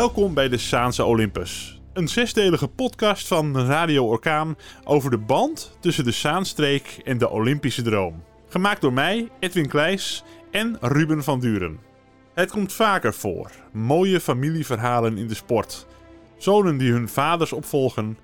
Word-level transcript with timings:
Welkom 0.00 0.34
bij 0.34 0.48
de 0.48 0.58
Saanse 0.58 1.04
Olympus. 1.04 1.80
Een 1.92 2.08
zesdelige 2.08 2.68
podcast 2.68 3.26
van 3.26 3.58
Radio 3.58 4.06
Orkaan 4.06 4.56
over 4.84 5.10
de 5.10 5.18
band 5.18 5.76
tussen 5.80 6.04
de 6.04 6.10
Zaanstreek 6.10 7.00
en 7.04 7.18
de 7.18 7.28
Olympische 7.28 7.82
droom. 7.82 8.22
Gemaakt 8.48 8.80
door 8.80 8.92
mij, 8.92 9.28
Edwin 9.40 9.68
Kleijs 9.68 10.24
en 10.50 10.76
Ruben 10.80 11.24
van 11.24 11.40
Duren. 11.40 11.78
Het 12.34 12.50
komt 12.50 12.72
vaker 12.72 13.14
voor. 13.14 13.50
Mooie 13.72 14.20
familieverhalen 14.20 15.18
in 15.18 15.28
de 15.28 15.34
sport. 15.34 15.86
Zonen 16.38 16.76
die 16.76 16.92
hun 16.92 17.08
vaders 17.08 17.52
opvolgen. 17.52 18.18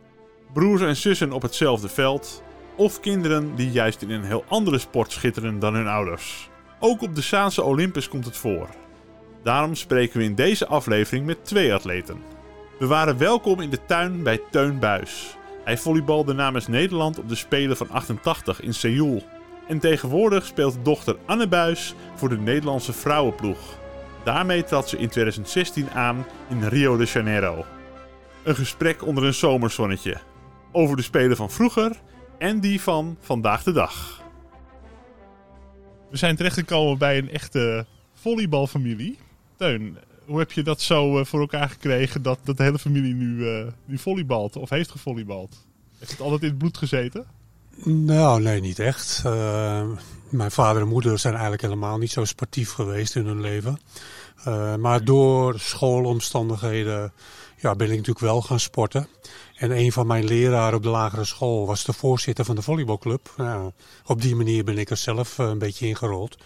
Broers 0.53 0.83
en 0.83 0.97
zussen 0.97 1.33
op 1.33 1.43
hetzelfde 1.43 1.89
veld. 1.89 2.43
Of 2.77 3.01
kinderen 3.01 3.55
die 3.55 3.71
juist 3.71 4.03
in 4.03 4.11
een 4.11 4.25
heel 4.25 4.45
andere 4.49 4.79
sport 4.79 5.13
schitteren 5.13 5.59
dan 5.59 5.75
hun 5.75 5.87
ouders. 5.87 6.51
Ook 6.81 7.03
op 7.03 7.15
de 7.15 7.23
Saanse 7.23 7.63
Olympus 7.63 8.09
komt 8.09 8.25
het 8.25 8.37
voor. 8.37 8.69
Daarom 9.47 9.75
spreken 9.75 10.19
we 10.19 10.25
in 10.25 10.35
deze 10.35 10.67
aflevering 10.67 11.27
met 11.27 11.45
twee 11.45 11.75
atleten. 11.75 12.23
We 12.79 12.87
waren 12.87 13.19
welkom 13.19 13.61
in 13.61 13.71
de 13.71 13.85
tuin 13.87 14.23
bij 14.23 14.41
Teun 14.51 14.79
Buis. 14.79 15.37
Hij 15.65 15.79
volleybalde 15.79 16.33
namens 16.33 16.67
Nederland 16.67 17.19
op 17.19 17.29
de 17.29 17.35
Spelen 17.35 17.77
van 17.77 17.91
88 17.91 18.61
in 18.61 18.75
Seoul. 18.75 19.23
En 19.69 19.79
tegenwoordig 19.79 20.47
speelt 20.47 20.85
dochter 20.85 21.17
Anne 21.27 21.49
Buis 21.49 21.95
voor 22.15 22.29
de 22.29 22.39
Nederlandse 22.39 22.93
vrouwenploeg. 22.93 23.79
Daarmee 24.25 24.65
trad 24.65 24.89
ze 24.89 24.99
in 24.99 25.09
2016 25.09 25.91
aan 25.91 26.27
in 26.49 26.69
Rio 26.69 26.97
de 26.97 27.05
Janeiro. 27.05 27.65
Een 28.45 28.57
gesprek 28.57 29.07
onder 29.07 29.25
een 29.25 29.35
zomerzonnetje. 29.35 30.17
Over 30.73 30.97
de 30.97 31.03
Spelen 31.03 31.37
van 31.37 31.51
vroeger 31.51 31.93
en 32.39 32.61
die 32.61 32.81
van 32.81 33.17
vandaag 33.21 33.63
de 33.63 33.73
dag. 33.73 34.23
We 36.11 36.17
zijn 36.17 36.37
terechtgekomen 36.37 36.99
bij 36.99 37.19
een 37.19 37.31
echte 37.31 37.87
volleybalfamilie. 38.15 39.25
Teun, 39.57 39.99
hoe 40.25 40.39
heb 40.39 40.53
je 40.53 40.63
dat 40.63 40.81
zo 40.81 41.19
eh, 41.19 41.25
voor 41.25 41.41
elkaar 41.41 41.69
gekregen 41.69 42.23
dat, 42.23 42.39
dat 42.45 42.57
de 42.57 42.63
hele 42.63 42.79
familie 42.79 43.15
nu, 43.15 43.37
uh, 43.37 43.67
nu 43.85 43.99
volleybalt 43.99 44.57
of 44.57 44.71
heeft 44.71 44.91
gevolleybald? 44.91 45.67
Heeft 45.99 46.11
het 46.11 46.21
altijd 46.21 46.43
in 46.43 46.49
het 46.49 46.59
bloed 46.59 46.77
gezeten? 46.77 47.27
Nou, 47.85 48.43
nee, 48.43 48.61
niet 48.61 48.79
echt. 48.79 49.23
Uh, 49.27 49.89
mijn 50.29 50.51
vader 50.51 50.83
en 50.83 50.89
moeder 50.89 51.19
zijn 51.19 51.33
eigenlijk 51.33 51.63
helemaal 51.63 51.99
niet 51.99 52.11
zo 52.11 52.25
sportief 52.25 52.73
geweest 52.73 53.17
in 53.17 53.27
hun 53.27 53.41
leven. 53.41 53.81
Maar 54.79 55.05
door 55.05 55.59
schoolomstandigheden 55.59 57.13
ja, 57.57 57.75
ben 57.75 57.87
ik 57.87 57.97
natuurlijk 57.97 58.25
wel 58.25 58.43
gaan 58.43 58.61
sporten. 58.61 59.09
En 59.57 59.71
een 59.71 59.93
van 59.93 60.07
mijn 60.07 60.25
leraren 60.25 60.77
op 60.77 60.83
de 60.83 60.89
lagere 60.89 61.25
school 61.25 61.67
was 61.67 61.85
de 61.85 61.93
voorzitter 61.93 62.45
van 62.45 62.55
de 62.55 62.63
volleybalclub. 62.63 63.33
Nou, 63.37 63.73
op 64.05 64.23
die 64.23 64.37
manier 64.37 64.65
ben 64.65 64.79
ik 64.79 64.91
er 64.91 64.97
zelf 64.97 65.39
een 65.39 65.59
beetje 65.59 65.87
ingerold. 65.87 66.37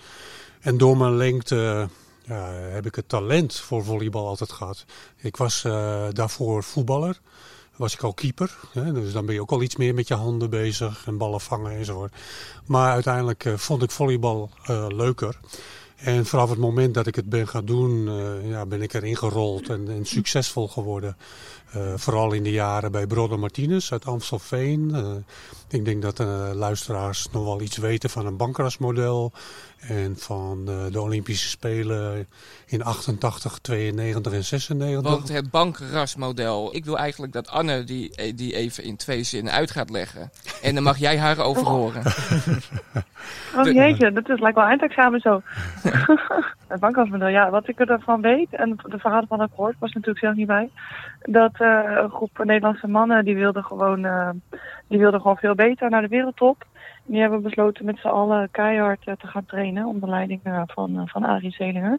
En 0.60 0.78
door 0.78 0.96
mijn 0.96 1.16
lengte 1.16 1.88
ja, 2.22 2.52
heb 2.52 2.86
ik 2.86 2.94
het 2.94 3.08
talent 3.08 3.54
voor 3.54 3.84
volleybal 3.84 4.26
altijd 4.26 4.52
gehad. 4.52 4.84
Ik 5.16 5.36
was 5.36 5.64
uh, 5.64 6.06
daarvoor 6.12 6.62
voetballer. 6.62 7.20
Was 7.76 7.94
ik 7.94 8.02
al 8.02 8.14
keeper. 8.14 8.58
Hè, 8.72 8.92
dus 8.92 9.12
dan 9.12 9.26
ben 9.26 9.34
je 9.34 9.40
ook 9.40 9.50
al 9.50 9.62
iets 9.62 9.76
meer 9.76 9.94
met 9.94 10.08
je 10.08 10.14
handen 10.14 10.50
bezig 10.50 11.06
en 11.06 11.18
ballen 11.18 11.40
vangen 11.40 11.76
enzovoort. 11.76 12.14
Maar 12.66 12.92
uiteindelijk 12.92 13.44
uh, 13.44 13.56
vond 13.56 13.82
ik 13.82 13.90
volleybal 13.90 14.50
uh, 14.70 14.86
leuker. 14.88 15.36
En 16.00 16.26
vanaf 16.26 16.50
het 16.50 16.58
moment 16.58 16.94
dat 16.94 17.06
ik 17.06 17.14
het 17.14 17.28
ben 17.28 17.48
gaan 17.48 17.64
doen, 17.64 18.06
uh, 18.06 18.50
ja, 18.50 18.66
ben 18.66 18.82
ik 18.82 18.92
erin 18.92 19.16
gerold 19.16 19.68
en, 19.68 19.88
en 19.88 20.04
succesvol 20.04 20.68
geworden. 20.68 21.16
Uh, 21.76 21.92
vooral 21.96 22.32
in 22.32 22.42
de 22.42 22.50
jaren 22.50 22.92
bij 22.92 23.06
Brodder 23.06 23.38
Martinez 23.38 23.92
uit 23.92 24.06
Amstelveen. 24.06 24.90
Uh, 24.94 25.10
ik 25.68 25.84
denk 25.84 26.02
dat 26.02 26.16
de 26.16 26.52
luisteraars 26.54 27.28
nog 27.32 27.44
wel 27.44 27.60
iets 27.60 27.76
weten 27.76 28.10
van 28.10 28.26
een 28.26 28.36
bankrasmodel. 28.36 29.32
En 29.80 30.16
van 30.18 30.64
de 30.64 31.00
Olympische 31.00 31.48
Spelen 31.48 32.28
in 32.66 32.84
88, 32.84 33.58
92 33.58 34.32
en 34.32 34.44
96. 34.44 35.10
Want 35.12 35.28
het 35.28 35.50
bankrasmodel. 35.50 36.74
Ik 36.74 36.84
wil 36.84 36.98
eigenlijk 36.98 37.32
dat 37.32 37.48
Anne 37.48 37.84
die, 37.84 38.34
die 38.34 38.54
even 38.54 38.84
in 38.84 38.96
twee 38.96 39.22
zinnen 39.22 39.52
uit 39.52 39.70
gaat 39.70 39.90
leggen. 39.90 40.30
En 40.62 40.74
dan 40.74 40.82
mag 40.82 40.98
jij 40.98 41.18
haar 41.18 41.38
over 41.38 41.66
horen. 41.66 42.02
Oh 43.56 43.72
jeetje, 43.72 44.12
dat 44.12 44.28
is 44.28 44.40
lijkt 44.40 44.56
wel 44.56 44.66
eindexamen 44.66 45.20
zo. 45.20 45.42
het 46.68 46.80
bankrasmodel, 46.80 47.28
ja, 47.28 47.50
wat 47.50 47.68
ik 47.68 47.80
ervan 47.80 48.20
weet 48.20 48.52
en 48.52 48.76
de 48.82 48.98
verhalen 48.98 49.28
van 49.28 49.40
heb 49.40 49.50
gehoord, 49.50 49.78
was 49.78 49.92
natuurlijk 49.92 50.24
zelf 50.24 50.34
niet 50.34 50.46
bij. 50.46 50.70
Dat 51.20 51.60
uh, 51.60 51.96
een 52.02 52.10
groep 52.10 52.44
Nederlandse 52.44 52.88
mannen 52.88 53.24
die 53.24 53.36
wilden 53.36 53.64
gewoon, 53.64 54.04
uh, 54.04 54.30
die 54.86 54.98
wilden 54.98 55.20
gewoon 55.20 55.36
veel 55.36 55.54
beter 55.54 55.90
naar 55.90 56.02
de 56.02 56.08
wereldtop. 56.08 56.64
Die 57.04 57.20
hebben 57.20 57.42
besloten 57.42 57.84
met 57.84 57.98
z'n 57.98 58.08
allen 58.08 58.50
keihard 58.50 59.06
uh, 59.06 59.14
te 59.14 59.26
gaan 59.26 59.46
trainen 59.46 59.86
onder 59.86 60.08
leiding 60.08 60.40
van, 60.66 61.08
van 61.08 61.24
Arie 61.24 61.50
Zelinger. 61.50 61.98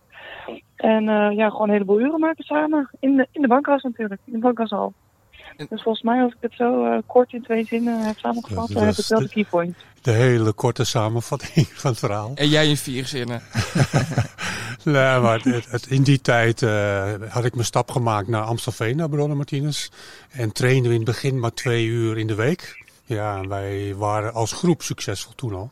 En 0.75 1.03
ja, 1.35 1.49
gewoon 1.49 1.67
een 1.67 1.73
heleboel 1.73 1.99
uren 1.99 2.19
maken 2.19 2.43
samen. 2.43 2.89
In 2.99 3.15
de, 3.17 3.27
in 3.31 3.41
de 3.41 3.47
bankras 3.47 3.83
natuurlijk, 3.83 4.21
in 4.25 4.33
de 4.33 4.39
bankrashal. 4.39 4.93
Dus 5.69 5.81
volgens 5.81 6.03
mij, 6.03 6.21
als 6.21 6.31
ik 6.31 6.37
het 6.39 6.53
zo 6.53 6.85
uh, 6.85 6.97
kort 7.05 7.33
in 7.33 7.41
twee 7.41 7.65
zinnen 7.65 8.05
heb 8.05 8.17
samengevat, 8.17 8.67
dan 8.67 8.83
heb 8.83 8.97
ik 8.97 9.05
wel 9.07 9.19
de 9.19 9.29
keypoint. 9.29 9.75
De 10.01 10.11
hele 10.11 10.51
korte 10.51 10.83
samenvatting 10.83 11.67
van 11.81 11.91
het 11.91 11.99
verhaal. 11.99 12.31
En 12.35 12.49
jij 12.49 12.67
in 12.67 12.77
vier 12.77 13.05
zinnen. 13.05 13.41
nee, 14.83 15.19
maar 15.19 15.39
het, 15.43 15.71
het, 15.71 15.85
in 15.85 16.03
die 16.03 16.21
tijd 16.21 16.61
uh, 16.61 17.13
had 17.29 17.45
ik 17.45 17.53
mijn 17.53 17.65
stap 17.65 17.91
gemaakt 17.91 18.27
naar 18.27 18.43
Amstelveen, 18.43 18.95
naar 18.95 19.09
Bronne 19.09 19.35
Martinez. 19.35 19.89
En 20.31 20.51
trainden 20.51 20.83
we 20.83 20.97
in 20.97 21.05
het 21.05 21.09
begin 21.11 21.39
maar 21.39 21.53
twee 21.53 21.85
uur 21.85 22.17
in 22.17 22.27
de 22.27 22.35
week. 22.35 22.83
Ja, 23.05 23.47
wij 23.47 23.95
waren 23.95 24.33
als 24.33 24.51
groep 24.51 24.81
succesvol 24.81 25.33
toen 25.35 25.53
al. 25.53 25.71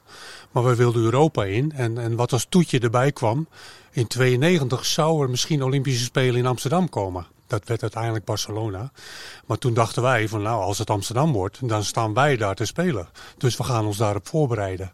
Maar 0.51 0.63
we 0.63 0.75
wilden 0.75 1.03
Europa 1.03 1.45
in. 1.45 1.71
En, 1.71 1.97
en 1.97 2.15
wat 2.15 2.31
als 2.31 2.45
toetje 2.49 2.79
erbij 2.79 3.11
kwam, 3.11 3.47
in 3.91 4.07
92 4.07 4.85
zou 4.85 5.23
er 5.23 5.29
misschien 5.29 5.63
Olympische 5.63 6.03
Spelen 6.03 6.35
in 6.35 6.45
Amsterdam 6.45 6.89
komen. 6.89 7.25
Dat 7.49 7.67
werd 7.67 7.81
uiteindelijk 7.81 8.25
Barcelona. 8.25 8.91
Maar 9.45 9.57
toen 9.57 9.73
dachten 9.73 10.01
wij 10.01 10.27
van 10.27 10.41
nou, 10.41 10.61
als 10.61 10.77
het 10.77 10.89
Amsterdam 10.89 11.31
wordt, 11.31 11.67
dan 11.67 11.83
staan 11.83 12.13
wij 12.13 12.37
daar 12.37 12.55
te 12.55 12.65
spelen. 12.65 13.09
Dus 13.37 13.57
we 13.57 13.63
gaan 13.63 13.85
ons 13.85 13.97
daarop 13.97 14.27
voorbereiden. 14.27 14.91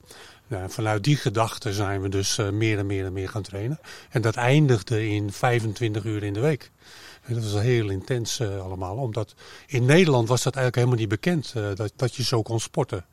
Nou, 0.48 0.70
vanuit 0.70 1.04
die 1.04 1.16
gedachte 1.16 1.74
zijn 1.74 2.02
we 2.02 2.10
dus 2.10 2.38
uh, 2.38 2.50
meer 2.50 2.78
en 2.78 2.86
meer 2.86 3.06
en 3.06 3.14
meer 3.14 3.30
gaan 3.30 3.42
trainen. 3.42 3.80
En 4.10 4.22
dat 4.22 4.36
eindigde 4.36 5.08
in 5.08 5.32
25 5.32 6.04
uur 6.04 6.24
in 6.24 6.34
de 6.34 6.40
week. 6.40 6.72
En 7.22 7.34
dat 7.34 7.44
was 7.44 7.62
heel 7.62 7.90
intens 7.90 8.40
uh, 8.40 8.62
allemaal. 8.62 8.96
Omdat 8.96 9.36
in 9.68 9.86
Nederland 9.86 10.28
was 10.28 10.44
dat 10.44 10.56
eigenlijk 10.56 10.76
helemaal 10.76 11.00
niet 11.00 11.22
bekend 11.22 11.54
uh, 11.58 11.76
dat, 11.76 11.92
dat 11.96 12.16
je 12.16 12.24
zo 12.24 12.42
kon 12.42 12.60
sporten. 12.60 13.06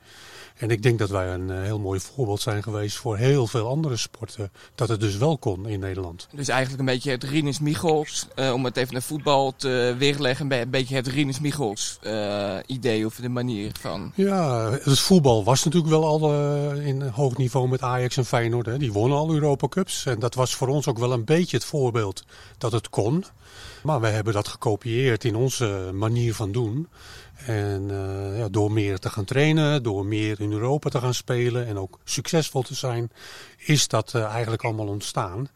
En 0.63 0.71
ik 0.71 0.83
denk 0.83 0.99
dat 0.99 1.11
wij 1.11 1.29
een 1.29 1.49
uh, 1.49 1.63
heel 1.63 1.79
mooi 1.79 2.01
voorbeeld 2.01 2.41
zijn 2.41 2.63
geweest 2.63 2.97
voor 2.97 3.17
heel 3.17 3.47
veel 3.47 3.69
andere 3.69 3.97
sporten. 3.97 4.53
Dat 4.75 4.89
het 4.89 5.01
dus 5.01 5.17
wel 5.17 5.39
kon 5.39 5.69
in 5.69 5.81
Nederland. 5.81 6.29
Dus 6.33 6.49
eigenlijk 6.49 6.81
een 6.81 6.87
beetje 6.87 7.11
het 7.11 7.25
Rinus 7.25 7.61
Michels, 7.61 8.27
uh, 8.37 8.53
om 8.53 8.65
het 8.65 8.77
even 8.77 8.93
naar 8.93 9.03
voetbal 9.03 9.55
te 9.57 9.95
weerleggen. 9.99 10.53
Een 10.53 10.71
beetje 10.71 10.95
het 10.95 11.07
Rinus 11.07 11.41
Michels 11.41 11.99
uh, 12.03 12.57
idee 12.67 13.07
of 13.07 13.15
de 13.15 13.29
manier 13.29 13.73
van. 13.81 14.13
Ja, 14.15 14.71
het 14.71 14.99
voetbal 14.99 15.45
was 15.45 15.65
natuurlijk 15.65 15.93
wel 15.93 16.05
al 16.05 16.35
in 16.75 17.03
hoog 17.03 17.37
niveau 17.37 17.69
met 17.69 17.83
Ajax 17.83 18.17
en 18.17 18.25
Feyenoord. 18.25 18.67
Hè. 18.67 18.79
Die 18.79 18.93
wonnen 18.93 19.19
al 19.19 19.33
Europa 19.33 19.69
Cups. 19.69 20.07
En 20.07 20.19
dat 20.19 20.35
was 20.35 20.55
voor 20.55 20.69
ons 20.69 20.87
ook 20.87 20.99
wel 20.99 21.13
een 21.13 21.25
beetje 21.25 21.57
het 21.57 21.67
voorbeeld 21.67 22.25
dat 22.59 22.73
het 22.73 22.89
kon. 22.89 23.25
Maar 23.83 24.01
wij 24.01 24.13
hebben 24.13 24.33
dat 24.33 24.49
gekopieerd 24.49 25.25
in 25.25 25.37
onze 25.37 25.91
manier 25.93 26.35
van 26.35 26.53
doen. 26.53 26.89
En 27.47 27.89
uh, 27.91 28.39
ja, 28.39 28.49
door 28.49 28.73
meer 28.73 28.99
te 28.99 29.11
gaan 29.11 29.25
trainen, 29.25 29.83
door 29.83 30.07
meer 30.07 30.41
in 30.41 30.53
Europa 30.53 30.91
te 30.91 30.99
gaan 30.99 31.15
spelen 31.15 31.67
en 31.67 31.79
ook 31.79 31.99
succesvol 32.05 32.63
te 32.63 32.75
zijn, 32.75 33.11
is 33.57 33.89
dat 33.89 34.13
uh, 34.17 34.25
eigenlijk 34.25 34.63
allemaal 34.63 34.87
ontstaan. 34.87 35.49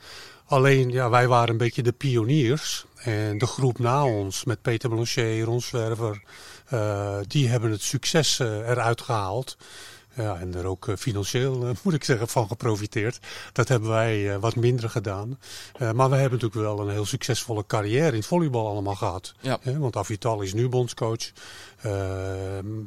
Alleen, 0.45 0.91
ja, 0.91 1.11
wij 1.11 1.29
waren 1.29 1.49
een 1.49 1.57
beetje 1.57 1.83
de 1.83 1.93
pioniers. 1.93 2.85
En 2.97 3.39
de 3.39 3.47
groep 3.47 3.79
na 3.79 4.05
ons, 4.05 4.45
met 4.45 4.63
Peter 4.63 4.89
Blanchet, 4.89 5.45
Ron 5.45 5.61
Zwerver, 5.61 6.23
uh, 6.73 7.19
die 7.27 7.49
hebben 7.49 7.71
het 7.71 7.83
succes 7.83 8.39
eruit 8.39 9.01
gehaald. 9.01 9.57
Ja, 10.17 10.39
en 10.39 10.55
er 10.55 10.67
ook 10.67 10.93
financieel, 10.99 11.69
uh, 11.69 11.71
moet 11.83 11.95
ik 11.95 12.05
zeggen, 12.05 12.29
van 12.29 12.47
geprofiteerd. 12.47 13.19
Dat 13.53 13.69
hebben 13.69 13.89
wij 13.89 14.35
uh, 14.35 14.37
wat 14.37 14.57
minder 14.57 14.91
gedaan. 14.91 15.39
Maar 15.79 16.11
we 16.11 16.17
hebben 16.17 16.39
natuurlijk 16.39 16.55
wel 16.55 16.81
een 16.81 16.91
heel 16.93 17.07
succesvolle 17.07 17.67
carrière 17.67 18.09
in 18.09 18.15
het 18.15 18.27
volleybal 18.27 18.69
allemaal 18.69 18.95
gehad. 18.95 19.35
Ja. 19.41 19.61
want 19.63 19.97
Avital 19.97 20.41
is 20.41 20.55
nu 20.55 20.69
bondscoach. 20.69 21.33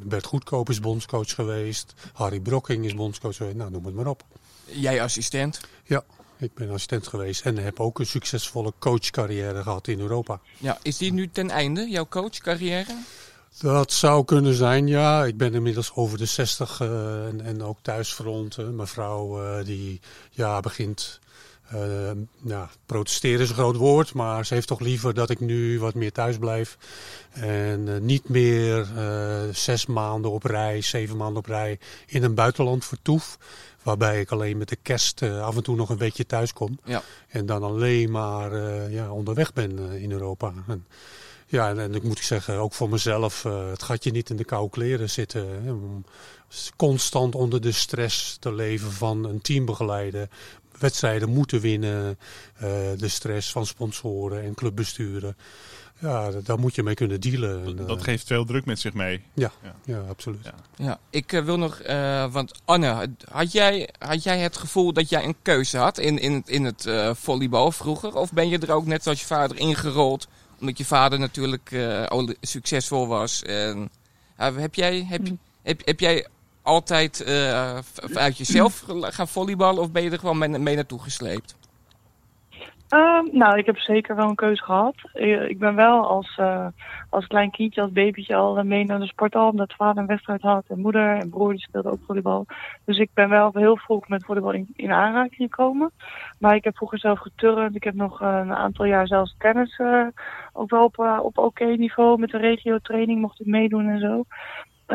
Bert 0.04 0.26
Goedkoop 0.26 0.70
is 0.70 0.80
bondscoach 0.80 1.36
geweest. 1.36 1.94
Harry 2.14 2.40
Brokking 2.40 2.86
is 2.86 2.96
bondscoach 2.96 3.36
geweest. 3.36 3.56
Nou, 3.56 3.72
noem 3.72 3.86
het 3.86 3.96
maar 3.96 4.08
op. 4.08 4.24
Jij 4.66 5.02
assistent? 5.02 5.60
Ja. 5.84 6.04
Ik 6.40 6.54
ben 6.54 6.68
assistent 6.68 7.08
geweest 7.08 7.46
en 7.46 7.58
heb 7.58 7.80
ook 7.80 8.00
een 8.00 8.06
succesvolle 8.06 8.74
coachcarrière 8.80 9.64
gehad 9.64 9.88
in 9.88 10.00
Europa. 10.00 10.40
Ja, 10.58 10.78
is 10.82 10.98
die 10.98 11.14
nu 11.14 11.30
ten 11.30 11.50
einde, 11.50 11.90
jouw 11.90 12.08
coachcarrière? 12.08 12.98
Dat 13.58 13.92
zou 13.92 14.26
kunnen 14.26 14.54
zijn, 14.54 14.88
ja. 14.88 15.26
Ik 15.26 15.38
ben 15.38 15.54
inmiddels 15.54 15.92
over 15.96 16.18
de 16.18 16.26
60 16.26 16.80
uh, 16.80 17.28
en, 17.28 17.42
en, 17.42 17.64
ook 17.64 17.78
thuisfront. 17.82 18.58
Uh, 18.58 18.70
mijn 18.70 18.88
vrouw 18.88 19.44
uh, 19.44 19.66
die 19.66 20.00
ja, 20.32 20.60
begint 20.60 21.20
Uh, 21.76 22.12
nou, 22.40 22.68
protesteren 22.86 23.40
is 23.40 23.50
een 23.50 23.56
groot 23.56 23.76
woord, 23.76 24.14
maar 24.14 24.46
ze 24.46 24.54
heeft 24.54 24.68
toch 24.68 24.80
liever 24.80 25.14
dat 25.14 25.30
ik 25.30 25.40
nu 25.40 25.80
wat 25.80 25.94
meer 25.94 26.12
thuis 26.12 26.38
blijf. 26.38 26.78
En 27.32 28.06
niet 28.06 28.30
meer 28.30 28.88
zes 29.52 29.86
maanden 29.86 30.32
op 30.32 30.44
rij, 30.44 30.82
zeven 30.82 31.18
maanden 31.18 31.38
op 31.38 31.46
rij 31.46 31.80
in 32.06 32.24
een 32.24 32.34
buitenland 32.34 32.86
vertoef. 32.86 33.38
Waarbij 33.84 34.20
ik 34.20 34.32
alleen 34.32 34.58
met 34.58 34.70
de 34.70 34.78
kerst 34.82 35.22
af 35.22 35.56
en 35.56 35.64
toe 35.64 35.76
nog 35.76 35.90
een 35.90 35.98
weekje 35.98 36.26
thuis 36.26 36.54
kom. 36.54 36.80
Ja. 36.84 37.02
En 37.28 37.46
dan 37.46 37.64
alleen 37.64 38.12
maar 38.12 38.56
ja, 38.92 39.12
onderweg 39.12 39.54
ben 39.54 39.80
in 39.92 40.12
Europa. 40.12 40.54
En, 40.68 40.86
ja, 41.50 41.70
en, 41.70 41.80
en 41.80 41.96
ik 41.96 42.04
moet 42.04 42.20
zeggen, 42.20 42.58
ook 42.58 42.74
voor 42.74 42.90
mezelf, 42.90 43.44
het 43.44 43.84
gatje 43.84 44.12
niet 44.12 44.30
in 44.30 44.36
de 44.36 44.44
koude 44.44 44.70
kleren 44.70 45.10
zitten. 45.10 45.64
Hè, 45.64 45.72
om 45.72 46.06
constant 46.76 47.36
onder 47.36 47.62
de 47.62 47.72
stress 47.72 48.38
te 48.40 48.54
leven 48.54 48.92
van 48.92 49.26
een 49.26 49.42
team 49.42 49.66
begeleiden 49.66 50.30
wedstrijden 50.80 51.30
moeten 51.30 51.60
winnen. 51.60 52.18
Uh, 52.56 52.62
de 52.98 53.08
stress 53.08 53.52
van 53.52 53.66
sponsoren 53.66 54.44
en 54.44 54.54
clubbesturen. 54.54 55.38
Ja, 56.00 56.32
daar 56.32 56.60
moet 56.60 56.76
je 56.76 56.84
mee 56.84 56.94
kunnen 56.94 57.22
dealen. 57.22 57.76
Dat, 57.76 57.88
dat 57.88 58.04
geeft 58.04 58.28
veel 58.28 58.46
druk 58.46 58.66
met 58.66 58.80
zich 58.80 58.94
mee. 58.94 59.24
Ja, 59.34 59.52
ja. 59.64 59.76
ja 59.86 60.00
absoluut. 60.10 60.44
Ja. 60.44 60.54
ja 60.76 61.00
ik 61.10 61.32
wil 61.32 61.58
nog, 61.58 61.82
uh, 61.82 62.32
want 62.32 62.52
Anne, 62.66 63.10
had 63.32 63.52
jij, 63.52 63.90
had 63.98 64.24
jij 64.24 64.40
het 64.40 64.58
gevoel 64.58 64.94
dat 64.94 65.10
jij 65.10 65.24
een 65.24 65.36
keuze 65.42 65.78
had 65.78 65.98
in, 65.98 66.20
in, 66.20 66.44
in 66.46 66.66
het 66.66 66.86
uh, 66.86 67.14
volleybal 67.14 67.72
vroeger? 67.72 68.16
Of 68.16 68.34
ben 68.34 68.50
je 68.50 68.58
er 68.58 68.72
ook 68.72 68.86
net 68.86 69.04
zoals 69.04 69.20
je 69.20 69.26
vader 69.26 69.58
ingerold, 69.58 70.28
omdat 70.60 70.78
je 70.78 70.86
vader 70.86 71.20
natuurlijk 71.20 71.72
succesvol 72.42 73.08
was? 73.08 73.44
En, 73.44 73.90
heb, 74.36 74.76
jij, 74.76 75.06
heb, 75.10 75.28
heb, 75.62 75.82
heb 75.86 76.00
jij 76.00 76.28
altijd 76.62 77.24
uh, 77.28 77.78
uit 78.14 78.38
jezelf 78.38 78.84
gaan 78.88 79.28
volleyballen 79.28 79.82
of 79.82 79.92
ben 79.92 80.04
je 80.04 80.10
er 80.10 80.20
gewoon 80.20 80.38
mee, 80.38 80.50
mee 80.50 80.76
naartoe 80.76 81.00
gesleept? 81.00 81.56
Um, 82.94 83.30
nou, 83.32 83.58
ik 83.58 83.66
heb 83.66 83.78
zeker 83.78 84.16
wel 84.16 84.30
een 84.30 84.36
keuze 84.36 84.64
gehad. 84.64 84.96
Ik 85.48 85.60
ben 85.60 85.76
wel 85.76 86.08
als, 86.08 86.38
uh, 86.40 86.68
als 87.10 87.28
klein 87.28 87.52
kindje, 87.52 87.82
als 87.82 87.92
babytje 87.92 88.36
al 88.36 88.64
mee 88.64 88.86
naar 88.86 89.00
de 89.00 89.08
sporthal. 89.08 89.50
Omdat 89.50 89.74
vader 89.74 90.02
een 90.02 90.08
wedstrijd 90.08 90.42
had 90.42 90.66
en 90.68 90.80
moeder 90.80 91.18
en 91.18 91.30
broer 91.30 91.52
die 91.52 91.60
speelde 91.60 91.92
ook 91.92 92.04
volleybal. 92.06 92.46
Dus 92.86 92.98
ik 92.98 93.10
ben 93.14 93.30
wel 93.30 93.52
heel 93.54 93.78
vroeg 93.78 94.08
met 94.08 94.26
volleybal 94.26 94.52
in, 94.52 94.68
in 94.76 94.92
aanraking 94.92 95.50
gekomen. 95.50 95.92
Maar 96.40 96.56
ik 96.56 96.64
heb 96.64 96.76
vroeger 96.76 97.00
zelf 97.00 97.20
geturnd. 97.20 97.76
Ik 97.76 97.84
heb 97.84 97.94
nog 97.94 98.22
een 98.22 98.54
aantal 98.54 98.86
jaar 98.86 99.08
zelfs 99.08 99.36
tennis 99.38 99.78
uh, 99.78 100.08
ook 100.54 100.70
wel 100.70 100.86
op, 100.86 101.00
op 101.26 101.38
oké 101.38 101.66
niveau. 101.66 102.20
Met 102.20 102.30
de 102.30 102.38
regio 102.38 102.78
training 102.78 103.22
mocht 103.22 103.40
ik 103.40 103.46
meedoen 103.46 103.88
en 103.88 104.00
zo. 104.00 104.24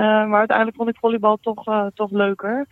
Maar 0.00 0.38
uiteindelijk 0.38 0.76
vond 0.76 0.88
ik 0.88 0.98
volleybal 0.98 1.36
toch, 1.36 1.90
toch 1.94 2.10
leuker 2.10 2.66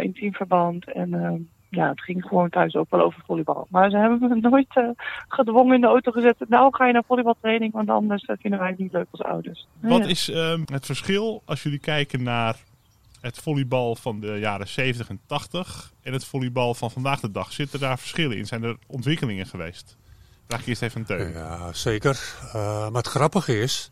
in 0.00 0.12
teamverband. 0.12 0.92
En 0.92 1.48
ja, 1.74 1.88
het 1.88 2.00
ging 2.00 2.24
gewoon 2.24 2.50
thuis 2.50 2.74
ook 2.74 2.90
wel 2.90 3.00
over 3.00 3.22
volleybal. 3.26 3.66
Maar 3.70 3.90
ze 3.90 3.96
hebben 3.96 4.18
me 4.28 4.40
nooit 4.50 4.94
gedwongen 5.28 5.74
in 5.74 5.80
de 5.80 5.86
auto 5.86 6.10
gezet. 6.10 6.36
Nou 6.48 6.74
ga 6.74 6.86
je 6.86 6.92
naar 6.92 7.04
volleybaltraining, 7.06 7.72
want 7.72 7.88
anders 7.88 8.24
vinden 8.40 8.60
wij 8.60 8.68
het 8.68 8.78
niet 8.78 8.92
leuk 8.92 9.06
als 9.10 9.22
ouders. 9.22 9.66
Wat 9.80 10.04
ja. 10.04 10.10
is 10.10 10.30
ehm, 10.30 10.62
het 10.72 10.86
verschil 10.86 11.42
als 11.44 11.62
jullie 11.62 11.78
kijken 11.78 12.22
naar 12.22 12.56
het 13.20 13.38
volleybal 13.38 13.96
van 13.96 14.20
de 14.20 14.38
jaren 14.38 14.68
70 14.68 15.08
en 15.08 15.20
80 15.26 15.92
en 16.02 16.12
het 16.12 16.24
volleybal 16.24 16.74
van 16.74 16.90
vandaag 16.90 17.20
de 17.20 17.30
dag? 17.30 17.52
Zitten 17.52 17.80
daar 17.80 17.98
verschillen 17.98 18.36
in? 18.36 18.46
Zijn 18.46 18.62
er 18.62 18.76
ontwikkelingen 18.86 19.46
geweest? 19.46 19.96
Vraag 20.46 20.60
ik 20.60 20.66
eerst 20.66 20.82
even 20.82 21.00
een 21.00 21.06
teun. 21.06 21.32
Ja, 21.32 21.72
zeker. 21.72 22.34
maar 22.52 22.92
het 22.92 23.06
grappige 23.06 23.58
is, 23.58 23.90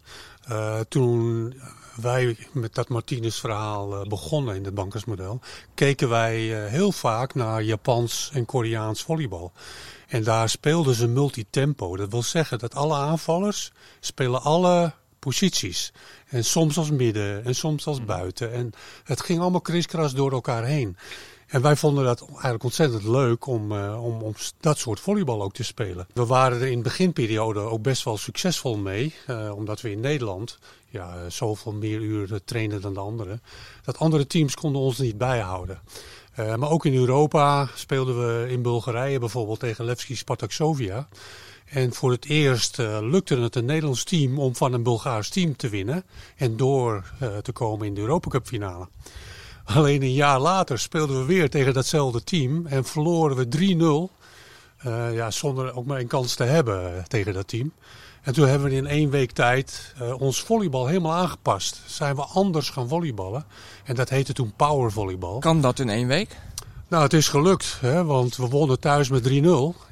toen 0.88 1.54
wij 1.96 2.36
met 2.52 2.74
dat 2.74 2.88
Martinez 2.88 3.40
verhaal 3.40 3.94
uh, 3.94 4.08
begonnen 4.08 4.56
in 4.56 4.64
het 4.64 4.74
bankersmodel, 4.74 5.40
keken 5.74 6.08
wij 6.08 6.64
uh, 6.64 6.70
heel 6.70 6.92
vaak 6.92 7.34
naar 7.34 7.62
Japans 7.62 8.30
en 8.32 8.44
Koreaans 8.44 9.02
volleybal. 9.02 9.52
En 10.08 10.24
daar 10.24 10.48
speelden 10.48 10.94
ze 10.94 11.06
multitempo. 11.06 11.96
Dat 11.96 12.10
wil 12.10 12.22
zeggen 12.22 12.58
dat 12.58 12.74
alle 12.74 12.96
aanvallers 12.96 13.72
spelen 14.00 14.42
alle 14.42 14.92
posities. 15.18 15.92
En 16.28 16.44
soms 16.44 16.78
als 16.78 16.90
midden 16.90 17.44
en 17.44 17.54
soms 17.54 17.86
als 17.86 18.04
buiten. 18.04 18.52
En 18.52 18.72
het 19.04 19.20
ging 19.20 19.40
allemaal 19.40 19.60
kriskras 19.60 20.14
door 20.14 20.32
elkaar 20.32 20.64
heen. 20.64 20.96
En 21.52 21.62
wij 21.62 21.76
vonden 21.76 22.04
dat 22.04 22.26
eigenlijk 22.28 22.64
ontzettend 22.64 23.04
leuk 23.04 23.46
om, 23.46 23.72
uh, 23.72 24.04
om, 24.04 24.22
om 24.22 24.34
dat 24.60 24.78
soort 24.78 25.00
volleybal 25.00 25.42
ook 25.42 25.52
te 25.52 25.64
spelen. 25.64 26.06
We 26.12 26.26
waren 26.26 26.60
er 26.60 26.66
in 26.66 26.76
de 26.76 26.82
beginperiode 26.82 27.60
ook 27.60 27.82
best 27.82 28.04
wel 28.04 28.16
succesvol 28.16 28.76
mee. 28.76 29.14
Uh, 29.26 29.56
omdat 29.56 29.80
we 29.80 29.90
in 29.90 30.00
Nederland 30.00 30.58
ja, 30.88 31.30
zoveel 31.30 31.72
meer 31.72 32.00
uren 32.00 32.44
trainen 32.44 32.80
dan 32.80 32.94
de 32.94 33.00
anderen. 33.00 33.42
Dat 33.84 33.98
andere 33.98 34.26
teams 34.26 34.54
konden 34.54 34.80
ons 34.80 34.98
niet 34.98 35.18
bijhouden. 35.18 35.80
Maar 36.36 36.70
ook 36.70 36.84
in 36.84 36.94
Europa 36.94 37.68
speelden 37.74 38.18
we 38.18 38.50
in 38.50 38.62
Bulgarije 38.62 39.18
bijvoorbeeld 39.18 39.60
tegen 39.60 39.84
Levski 39.84 40.16
Spartak 40.16 40.52
Sofia. 40.52 41.08
En 41.64 41.92
voor 41.92 42.10
het 42.10 42.24
eerst 42.24 42.78
lukte 43.00 43.36
het 43.36 43.56
een 43.56 43.64
Nederlands 43.64 44.04
team 44.04 44.38
om 44.38 44.56
van 44.56 44.72
een 44.72 44.82
Bulgaars 44.82 45.28
team 45.28 45.56
te 45.56 45.68
winnen. 45.68 46.04
En 46.36 46.56
door 46.56 47.12
te 47.42 47.52
komen 47.52 47.86
in 47.86 47.94
de 47.94 48.00
Europa 48.00 48.28
Cup 48.28 48.46
finale. 48.46 48.88
Alleen 49.64 50.02
een 50.02 50.12
jaar 50.12 50.40
later 50.40 50.78
speelden 50.78 51.18
we 51.18 51.24
weer 51.24 51.50
tegen 51.50 51.74
datzelfde 51.74 52.24
team 52.24 52.66
en 52.66 52.84
verloren 52.84 53.36
we 53.36 54.10
3-0. 54.82 54.84
ja, 55.14 55.30
zonder 55.30 55.74
ook 55.74 55.86
maar 55.86 56.00
een 56.00 56.06
kans 56.06 56.34
te 56.34 56.44
hebben 56.44 57.04
tegen 57.08 57.32
dat 57.32 57.48
team. 57.48 57.72
En 58.22 58.32
toen 58.32 58.48
hebben 58.48 58.70
we 58.70 58.76
in 58.76 58.86
één 58.86 59.10
week 59.10 59.30
tijd 59.30 59.94
uh, 60.02 60.20
ons 60.20 60.40
volleybal 60.42 60.86
helemaal 60.86 61.12
aangepast. 61.12 61.82
Zijn 61.86 62.16
we 62.16 62.22
anders 62.22 62.70
gaan 62.70 62.88
volleyballen. 62.88 63.44
En 63.84 63.94
dat 63.94 64.08
heette 64.08 64.32
toen 64.32 64.52
powervolleybal. 64.56 65.38
Kan 65.38 65.60
dat 65.60 65.78
in 65.78 65.88
één 65.88 66.06
week? 66.06 66.36
Nou, 66.88 67.02
het 67.02 67.12
is 67.12 67.28
gelukt, 67.28 67.78
hè, 67.80 68.04
want 68.04 68.36
we 68.36 68.48
wonnen 68.48 68.80
thuis 68.80 69.08
met 69.08 69.28
3-0. 69.28 69.32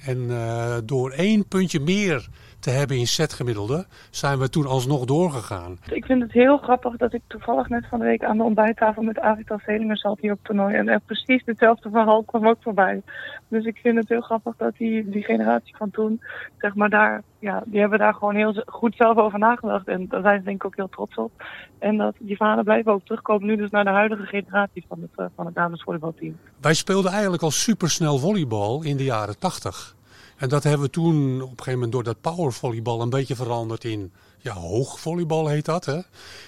En 0.01 0.19
uh, 0.19 0.75
door 0.85 1.11
één 1.11 1.47
puntje 1.47 1.81
meer 1.81 2.29
te 2.61 2.71
hebben 2.71 2.97
in 2.97 3.07
setgemiddelde, 3.07 3.87
zijn 4.11 4.39
we 4.39 4.49
toen 4.49 4.67
alsnog 4.67 5.05
doorgegaan. 5.05 5.79
Ik 5.91 6.05
vind 6.05 6.23
het 6.23 6.33
heel 6.33 6.59
grappig 6.59 6.97
dat 6.97 7.12
ik 7.12 7.23
toevallig 7.27 7.69
net 7.69 7.87
van 7.89 7.99
de 7.99 8.05
week 8.05 8.25
aan 8.25 8.37
de 8.37 8.43
ontbijttafel 8.43 9.03
met 9.03 9.19
Avital 9.19 9.59
Selinger 9.59 9.99
zat 9.99 10.21
hier 10.21 10.33
op 10.33 10.39
toernooi. 10.43 10.75
En 10.75 10.89
er 10.89 11.01
precies 11.01 11.43
hetzelfde 11.45 11.91
verhaal 11.91 12.23
kwam 12.23 12.49
ook 12.49 12.59
voorbij. 12.61 13.03
Dus 13.49 13.65
ik 13.65 13.77
vind 13.77 13.97
het 13.97 14.09
heel 14.09 14.21
grappig 14.21 14.57
dat 14.57 14.77
die, 14.77 15.09
die 15.09 15.23
generatie 15.23 15.77
van 15.77 15.91
toen, 15.91 16.21
zeg 16.59 16.75
maar 16.75 16.91
daar, 16.91 17.23
ja, 17.39 17.62
die 17.67 17.81
hebben 17.81 17.99
daar 17.99 18.15
gewoon 18.15 18.35
heel 18.35 18.62
goed 18.67 18.95
zelf 18.97 19.17
over 19.17 19.39
nagedacht. 19.39 19.87
En 19.87 20.07
daar 20.09 20.23
zijn 20.23 20.39
ze 20.39 20.45
denk 20.45 20.57
ik 20.57 20.65
ook 20.65 20.77
heel 20.77 20.89
trots 20.89 21.17
op. 21.17 21.31
En 21.79 21.97
dat 21.97 22.15
die 22.19 22.37
vader 22.37 22.65
blijven 22.65 22.93
ook 22.93 23.05
terugkomen 23.05 23.47
nu 23.47 23.57
dus 23.57 23.71
naar 23.71 23.85
de 23.85 23.91
huidige 23.91 24.27
generatie 24.27 24.85
van 24.89 25.01
het, 25.01 25.11
uh, 25.17 25.27
van 25.37 25.47
het 25.47 25.55
damesvolleybalteam. 25.55 26.37
Wij 26.61 26.75
speelden 26.75 27.11
eigenlijk 27.12 27.43
al 27.43 27.51
supersnel 27.51 28.19
volleybal 28.19 28.83
in 28.83 28.97
de 28.97 29.05
jaren 29.05 29.39
tachtig. 29.39 29.99
En 30.41 30.49
dat 30.49 30.63
hebben 30.63 30.87
we 30.87 30.93
toen 30.93 31.35
op 31.35 31.51
een 31.51 31.57
gegeven 31.57 31.73
moment 31.73 31.93
door 31.93 32.03
dat 32.03 32.21
powervolleybal 32.21 33.01
een 33.01 33.11
beetje 33.11 33.37
veranderd 33.37 33.85
in 33.85 34.12
ja, 34.38 34.53
hoogvolleybal 34.53 35.47
heet 35.47 35.64
dat. 35.64 35.85
Hè? 35.85 36.00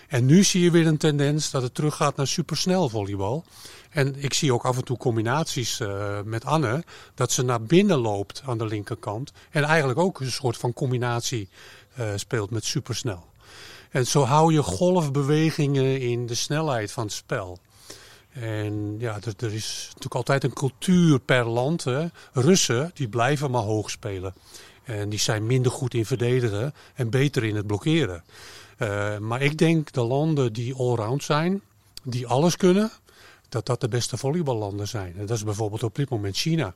En 0.09 0.27
nu 0.27 0.45
zie 0.45 0.63
je 0.63 0.71
weer 0.71 0.87
een 0.87 0.97
tendens 0.97 1.51
dat 1.51 1.63
het 1.63 1.75
teruggaat 1.75 2.17
naar 2.17 2.27
supersnel 2.27 2.89
volleybal. 2.89 3.45
En 3.91 4.15
ik 4.17 4.35
zie 4.35 4.53
ook 4.53 4.65
af 4.65 4.77
en 4.77 4.85
toe 4.85 4.97
combinaties 4.97 5.81
uh, 5.81 6.21
met 6.25 6.45
Anne, 6.45 6.85
dat 7.15 7.33
ze 7.33 7.43
naar 7.43 7.63
binnen 7.63 7.99
loopt 7.99 8.43
aan 8.47 8.59
de 8.59 8.67
linkerkant. 8.67 9.33
En 9.51 9.63
eigenlijk 9.65 9.99
ook 9.99 10.21
een 10.21 10.31
soort 10.31 10.57
van 10.57 10.73
combinatie 10.73 11.49
uh, 11.99 12.07
speelt 12.17 12.51
met 12.51 12.65
supersnel. 12.65 13.25
En 13.91 14.07
zo 14.07 14.23
hou 14.25 14.53
je 14.53 14.63
golfbewegingen 14.63 16.01
in 16.01 16.27
de 16.27 16.35
snelheid 16.35 16.93
van 16.93 17.05
het 17.05 17.13
spel. 17.13 17.59
En 18.33 18.97
ja, 18.99 19.19
er, 19.39 19.55
is 19.55 19.85
natuurlijk 19.87 20.15
altijd 20.15 20.45
een 20.45 20.53
cultuur 20.53 21.21
per 21.21 21.47
land. 21.47 21.85
Hè. 21.85 22.07
Russen, 22.33 22.91
die 22.95 23.09
blijven 23.09 23.51
maar 23.51 23.63
hoog 23.63 23.91
spelen. 23.91 24.35
En 24.85 25.09
die 25.09 25.19
zijn 25.19 25.47
minder 25.47 25.73
goed 25.73 25.95
in 25.95 26.07
verdedigen 26.07 26.75
en 26.95 27.11
beter 27.11 27.45
in 27.45 27.57
het 27.57 27.67
blokkeren. 27.67 28.25
Uh, 28.79 29.19
maar 29.19 29.43
ik 29.43 29.59
denk 29.59 29.93
de 29.93 30.01
landen 30.01 30.53
die 30.53 30.75
allround 30.75 31.25
zijn, 31.25 31.63
die 32.03 32.27
alles 32.27 32.57
kunnen, 32.57 32.91
dat 33.49 33.67
dat 33.67 33.81
de 33.81 33.89
beste 33.89 34.17
volleyballanden 34.17 34.89
zijn. 34.89 35.15
En 35.17 35.27
dat 35.27 35.37
is 35.37 35.45
bijvoorbeeld 35.45 35.83
op 35.83 35.95
dit 35.95 36.09
moment 36.09 36.37
China. 36.37 36.75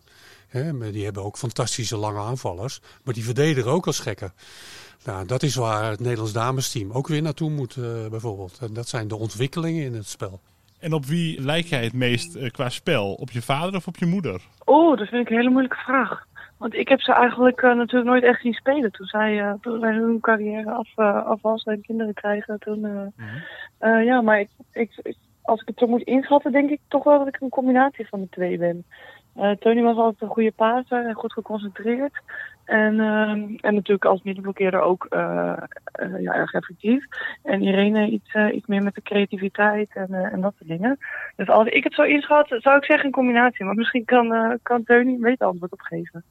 Die 0.93 1.05
hebben 1.05 1.25
ook 1.25 1.39
fantastische 1.39 1.97
lange 1.97 2.21
aanvallers, 2.21 2.81
maar 3.03 3.15
die 3.15 3.25
verdedigen 3.25 3.71
ook 3.71 3.87
als 3.87 3.99
gekken. 3.99 4.33
Nou, 5.05 5.27
dat 5.27 5.43
is 5.43 5.55
waar 5.55 5.91
het 5.91 6.01
Nederlands 6.01 6.33
damesteam 6.33 6.93
ook 6.93 7.09
weer 7.09 7.23
naartoe 7.23 7.51
moet, 7.51 7.77
uh, 7.77 8.07
bijvoorbeeld. 8.07 8.59
En 8.61 8.73
dat 8.73 8.89
zijn 8.89 9.09
de 9.09 9.17
ontwikkelingen 9.17 9.85
in 9.85 9.95
het 9.95 10.09
spel. 10.09 10.41
En 10.87 10.93
op 10.93 11.05
wie 11.05 11.43
lijk 11.43 11.65
jij 11.65 11.85
het 11.85 11.93
meest 11.93 12.37
uh, 12.37 12.51
qua 12.51 12.69
spel? 12.69 13.13
Op 13.13 13.31
je 13.31 13.43
vader 13.43 13.75
of 13.75 13.87
op 13.87 13.97
je 13.97 14.07
moeder? 14.07 14.41
Oh, 14.65 14.99
dat 14.99 15.09
vind 15.09 15.23
ik 15.23 15.31
een 15.31 15.37
hele 15.37 15.51
moeilijke 15.51 15.85
vraag. 15.85 16.27
Want 16.59 16.75
ik 16.75 16.89
heb 16.89 17.01
ze 17.01 17.13
eigenlijk 17.13 17.63
uh, 17.63 17.75
natuurlijk 17.75 18.11
nooit 18.11 18.23
echt 18.23 18.41
zien 18.41 18.53
spelen. 18.53 18.93
Toen 18.93 19.07
zij, 19.07 19.35
uh, 19.35 19.53
toen 19.61 19.81
zij 19.81 19.93
hun 19.95 20.21
carrière 20.21 20.71
af, 20.71 20.99
af 21.27 21.43
was 21.43 21.63
en 21.63 21.81
kinderen 21.81 22.15
krijgen. 22.15 22.59
Toen, 22.59 22.81
mm 22.81 23.13
-hmm. 23.17 24.03
ja, 24.03 24.21
maar 24.21 24.41
ik, 24.41 24.49
ik, 24.73 24.91
ik, 25.03 25.17
als 25.43 25.61
ik 25.61 25.67
het 25.67 25.79
zo 25.79 25.87
moet 25.87 26.03
inschatten, 26.03 26.53
denk 26.53 26.71
ik 26.71 26.81
toch 26.89 27.05
wel 27.05 27.19
dat 27.19 27.29
ik 27.29 27.41
een 27.41 27.49
combinatie 27.49 28.09
van 28.09 28.21
de 28.21 28.29
twee 28.29 28.59
ben. 28.59 28.85
Tony 29.59 29.83
was 29.83 29.97
altijd 29.97 30.23
een 30.23 30.29
goede 30.29 30.53
paser 30.53 31.07
en 31.07 31.15
goed 31.15 31.33
geconcentreerd. 31.33 32.23
En, 32.65 33.01
ehm, 33.01 33.55
en 33.61 33.75
natuurlijk 33.75 34.05
als 34.05 34.23
middenblokkeerder 34.23 34.81
ook 34.81 35.07
ja, 36.19 36.35
erg 36.35 36.53
effectief. 36.53 37.05
En 37.43 37.63
Irene 37.63 38.07
iets, 38.07 38.35
iets 38.53 38.67
meer 38.67 38.83
met 38.83 38.95
de 38.95 39.03
creativiteit 39.03 39.91
en, 39.95 40.15
en 40.15 40.41
dat 40.41 40.55
soort 40.59 40.71
dingen. 40.71 40.99
Dus 41.37 41.49
als 41.49 41.69
ik 41.69 41.85
het 41.85 41.95
zo 41.95 42.03
inschat, 42.03 42.47
zou 42.49 42.77
ik 42.77 42.85
zeggen 42.85 43.07
een 43.07 43.13
combinatie. 43.13 43.65
Maar 43.65 43.75
misschien 43.75 44.05
kan, 44.05 44.59
kan 44.63 44.85
Tony 44.85 45.13
een 45.13 45.21
beter 45.21 45.47
antwoord 45.47 45.73
op 45.73 45.81
geven. 45.81 46.25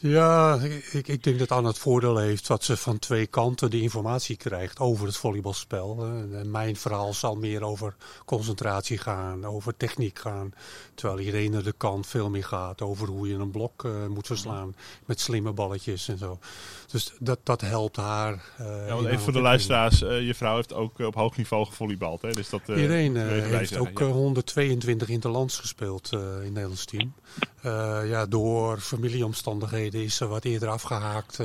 Ja, 0.00 0.58
ik, 0.92 1.08
ik 1.08 1.22
denk 1.22 1.38
dat 1.38 1.50
Anne 1.50 1.68
het 1.68 1.78
voordeel 1.78 2.16
heeft 2.16 2.46
dat 2.46 2.64
ze 2.64 2.76
van 2.76 2.98
twee 2.98 3.26
kanten 3.26 3.70
de 3.70 3.80
informatie 3.80 4.36
krijgt 4.36 4.78
over 4.78 5.06
het 5.06 5.16
volleybalspel. 5.16 6.04
En 6.04 6.50
mijn 6.50 6.76
verhaal 6.76 7.14
zal 7.14 7.36
meer 7.36 7.62
over 7.62 7.96
concentratie 8.24 8.98
gaan, 8.98 9.44
over 9.46 9.76
techniek 9.76 10.18
gaan. 10.18 10.52
Terwijl 10.94 11.18
Irene 11.18 11.62
de 11.62 11.74
kant 11.76 12.06
veel 12.06 12.30
meer 12.30 12.44
gaat 12.44 12.82
over 12.82 13.08
hoe 13.08 13.28
je 13.28 13.34
een 13.34 13.50
blok 13.50 13.84
uh, 13.84 14.06
moet 14.06 14.26
verslaan 14.26 14.76
met 15.04 15.20
slimme 15.20 15.52
balletjes 15.52 16.08
en 16.08 16.18
zo. 16.18 16.38
Dus 16.94 17.12
dat, 17.18 17.38
dat 17.42 17.60
helpt 17.60 17.96
haar. 17.96 18.32
Uh, 18.60 18.88
ja, 18.88 18.96
even 18.96 19.20
voor 19.20 19.32
de 19.32 19.40
luisteraars, 19.40 20.02
uh, 20.02 20.26
je 20.26 20.34
vrouw 20.34 20.54
heeft 20.54 20.72
ook 20.72 20.98
op 20.98 21.14
hoog 21.14 21.36
niveau 21.36 21.66
gevolleybald. 21.66 22.22
Hè? 22.22 22.30
Dus 22.30 22.48
dat, 22.48 22.60
Irene 22.68 23.20
heeft 23.20 23.76
ook 23.76 23.98
ja. 23.98 24.04
122 24.04 25.08
interlands 25.08 25.58
gespeeld 25.58 26.12
in 26.12 26.18
het 26.18 26.42
Nederlands 26.42 26.84
team. 26.84 27.14
ja, 28.08 28.26
door 28.26 28.78
familieomstandigheden 28.78 30.02
is 30.02 30.16
ze 30.16 30.26
wat 30.26 30.44
eerder 30.44 30.68
afgehaakt 30.68 31.38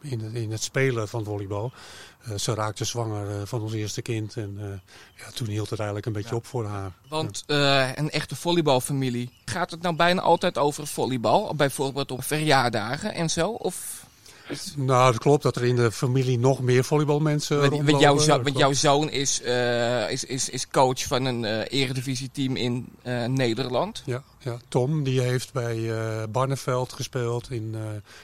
in, 0.00 0.20
het, 0.20 0.34
in 0.34 0.50
het 0.50 0.62
spelen 0.62 1.08
van 1.08 1.24
volleybal. 1.24 1.72
ze 2.36 2.54
raakte 2.54 2.84
zwanger 2.84 3.46
van 3.46 3.62
ons 3.62 3.72
eerste 3.72 4.02
kind 4.02 4.36
en 4.36 4.82
ja, 5.16 5.30
toen 5.34 5.48
hield 5.48 5.70
het 5.70 5.78
eigenlijk 5.78 6.06
een 6.06 6.12
beetje 6.12 6.36
op 6.36 6.46
voor 6.46 6.66
haar. 6.66 6.92
Want 7.08 7.44
een 7.46 8.10
echte 8.10 8.36
volleybalfamilie, 8.36 9.30
gaat 9.44 9.70
het 9.70 9.82
nou 9.82 9.96
bijna 9.96 10.20
altijd 10.20 10.58
over 10.58 10.86
volleybal? 10.86 11.54
Bijvoorbeeld 11.54 12.10
op 12.10 12.24
verjaardagen 12.24 13.14
en 13.14 13.30
zo? 13.30 13.50
Of... 13.50 14.08
Nou, 14.76 15.12
het 15.12 15.20
klopt 15.20 15.42
dat 15.42 15.56
er 15.56 15.64
in 15.64 15.76
de 15.76 15.92
familie 15.92 16.38
nog 16.38 16.60
meer 16.60 16.84
volleybalmensen 16.84 17.58
want, 17.58 17.70
rondlopen. 17.70 18.00
Want 18.00 18.02
jouw, 18.02 18.36
zo, 18.36 18.42
want 18.42 18.58
jouw 18.58 18.72
zoon 18.72 19.10
is, 19.10 19.40
uh, 19.44 20.10
is, 20.10 20.24
is, 20.24 20.48
is 20.48 20.68
coach 20.68 21.02
van 21.02 21.24
een 21.24 21.42
uh, 21.42 21.60
eredivisieteam 21.68 22.56
in 22.56 22.88
uh, 23.02 23.24
Nederland. 23.24 24.02
Ja, 24.06 24.22
ja, 24.38 24.56
Tom 24.68 25.02
die 25.02 25.20
heeft 25.20 25.52
bij 25.52 25.90
Barneveld 26.30 26.92
gespeeld. 26.92 27.50
In, 27.50 27.76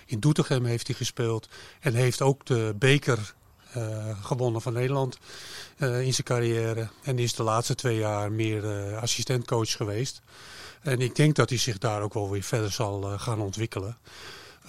in 0.07 0.21
Doetinchem 0.21 0.65
heeft 0.65 0.87
hij 0.87 0.97
gespeeld. 0.97 1.49
En 1.81 1.95
heeft 1.95 2.23
ook 2.23 2.47
de 2.47 2.75
beker 2.79 3.35
gewonnen 4.23 4.63
van 4.63 4.73
Nederland 4.73 5.19
in 5.79 6.15
zijn 6.15 6.25
carrière. 6.25 6.89
En 7.03 7.19
is 7.19 7.35
de 7.35 7.43
laatste 7.43 7.75
twee 7.75 7.97
jaar 7.97 8.33
meer 8.33 8.65
assistentcoach 8.97 9.71
geweest. 9.71 10.21
En 10.83 11.01
ik 11.01 11.15
denk 11.15 11.35
dat 11.35 11.49
hij 11.49 11.59
zich 11.59 11.79
daar 11.79 12.03
ook 12.03 12.15
wel 12.15 12.31
weer 12.31 12.43
verder 12.43 12.73
zal 12.73 13.01
gaan 13.19 13.41
ontwikkelen. 13.41 13.97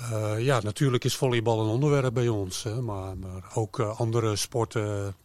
Uh, 0.01 0.39
ja, 0.39 0.59
natuurlijk 0.61 1.03
is 1.03 1.15
volleybal 1.15 1.61
een 1.61 1.69
onderwerp 1.69 2.13
bij 2.13 2.27
ons. 2.27 2.63
Hè, 2.63 2.81
maar, 2.81 3.17
maar 3.17 3.43
ook 3.53 3.79
uh, 3.79 3.99
andere 3.99 4.35
sporten 4.35 5.15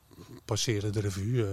passeren 0.44 0.92
de 0.92 1.00
revue. 1.00 1.34
Uh, 1.34 1.48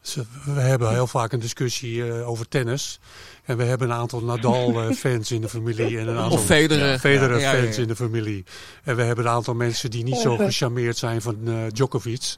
ze, 0.00 0.24
we 0.44 0.60
hebben 0.60 0.90
heel 0.90 1.06
vaak 1.06 1.32
een 1.32 1.40
discussie 1.40 2.24
over 2.24 2.48
tennis. 2.48 3.00
En 3.44 3.56
we 3.56 3.64
hebben 3.64 3.90
een 3.90 3.96
aantal 3.96 4.22
Nadal-fans 4.22 5.30
in 5.30 5.40
de 5.40 5.48
familie. 5.48 5.98
En 5.98 6.08
een 6.08 6.16
aantal 6.16 6.38
of 6.38 6.44
Federer. 6.44 6.98
Federer 6.98 7.40
ja, 7.40 7.52
in 7.52 7.88
de 7.88 7.96
familie. 7.96 8.44
En 8.84 8.96
we 8.96 9.02
hebben 9.02 9.24
een 9.24 9.30
aantal 9.30 9.54
mensen 9.54 9.90
die 9.90 10.04
niet 10.04 10.16
zo 10.16 10.36
gecharmeerd 10.36 10.96
zijn 10.96 11.22
van 11.22 11.68
Djokovic. 11.68 12.34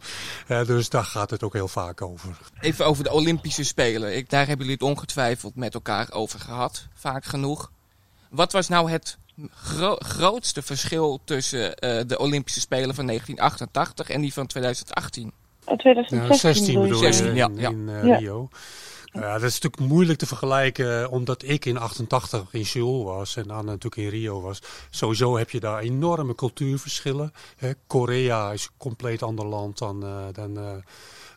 dus 0.46 0.88
daar 0.88 1.04
gaat 1.04 1.30
het 1.30 1.42
ook 1.42 1.52
heel 1.52 1.68
vaak 1.68 2.02
over. 2.02 2.38
Even 2.60 2.86
over 2.86 3.04
de 3.04 3.12
Olympische 3.12 3.64
Spelen. 3.64 4.16
Ik, 4.16 4.30
daar 4.30 4.46
hebben 4.46 4.66
jullie 4.66 4.80
het 4.80 4.96
ongetwijfeld 4.96 5.54
met 5.54 5.74
elkaar 5.74 6.12
over 6.12 6.40
gehad. 6.40 6.86
Vaak 6.94 7.24
genoeg. 7.24 7.70
Wat 8.30 8.52
was 8.52 8.68
nou 8.68 8.90
het 8.90 9.18
gro 9.54 9.96
grootste 9.98 10.62
verschil 10.62 11.20
tussen 11.24 11.60
uh, 11.60 12.00
de 12.06 12.18
Olympische 12.18 12.60
Spelen 12.60 12.94
van 12.94 13.06
1988 13.06 14.10
en 14.10 14.20
die 14.20 14.32
van 14.32 14.46
2018? 14.46 15.32
Oh, 15.64 15.76
2016 15.76 16.48
ja, 16.48 16.54
16 16.54 16.80
bedoel 16.80 17.02
je, 17.02 17.12
16, 17.12 17.26
in, 17.26 17.34
ja, 17.34 17.68
in 17.68 17.88
uh, 17.88 18.04
ja. 18.04 18.16
Rio. 18.16 18.48
Ja, 19.12 19.32
dat 19.32 19.42
is 19.42 19.60
natuurlijk 19.60 19.92
moeilijk 19.92 20.18
te 20.18 20.26
vergelijken, 20.26 21.10
omdat 21.10 21.42
ik 21.42 21.64
in 21.64 21.76
88 21.76 22.46
in 22.50 22.66
Seoul 22.66 23.04
was 23.04 23.36
en 23.36 23.50
Anne 23.50 23.70
natuurlijk 23.70 23.96
in 24.02 24.08
Rio 24.08 24.40
was. 24.40 24.62
Sowieso 24.90 25.36
heb 25.36 25.50
je 25.50 25.60
daar 25.60 25.78
enorme 25.78 26.34
cultuurverschillen. 26.34 27.32
Hè. 27.56 27.70
Korea 27.86 28.52
is 28.52 28.64
een 28.64 28.70
compleet 28.76 29.22
ander 29.22 29.46
land 29.46 29.78
dan, 29.78 30.04
uh, 30.04 30.24
dan 30.32 30.58
uh, 30.58 30.72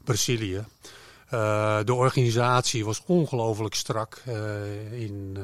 Brazilië. 0.03 0.65
Uh, 1.33 1.79
de 1.83 1.93
organisatie 1.93 2.85
was 2.85 3.03
ongelooflijk 3.05 3.75
strak 3.75 4.21
in, 4.91 5.37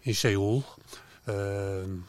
in 0.00 0.14
Seoul. 0.14 0.64
Uh, 1.28 1.34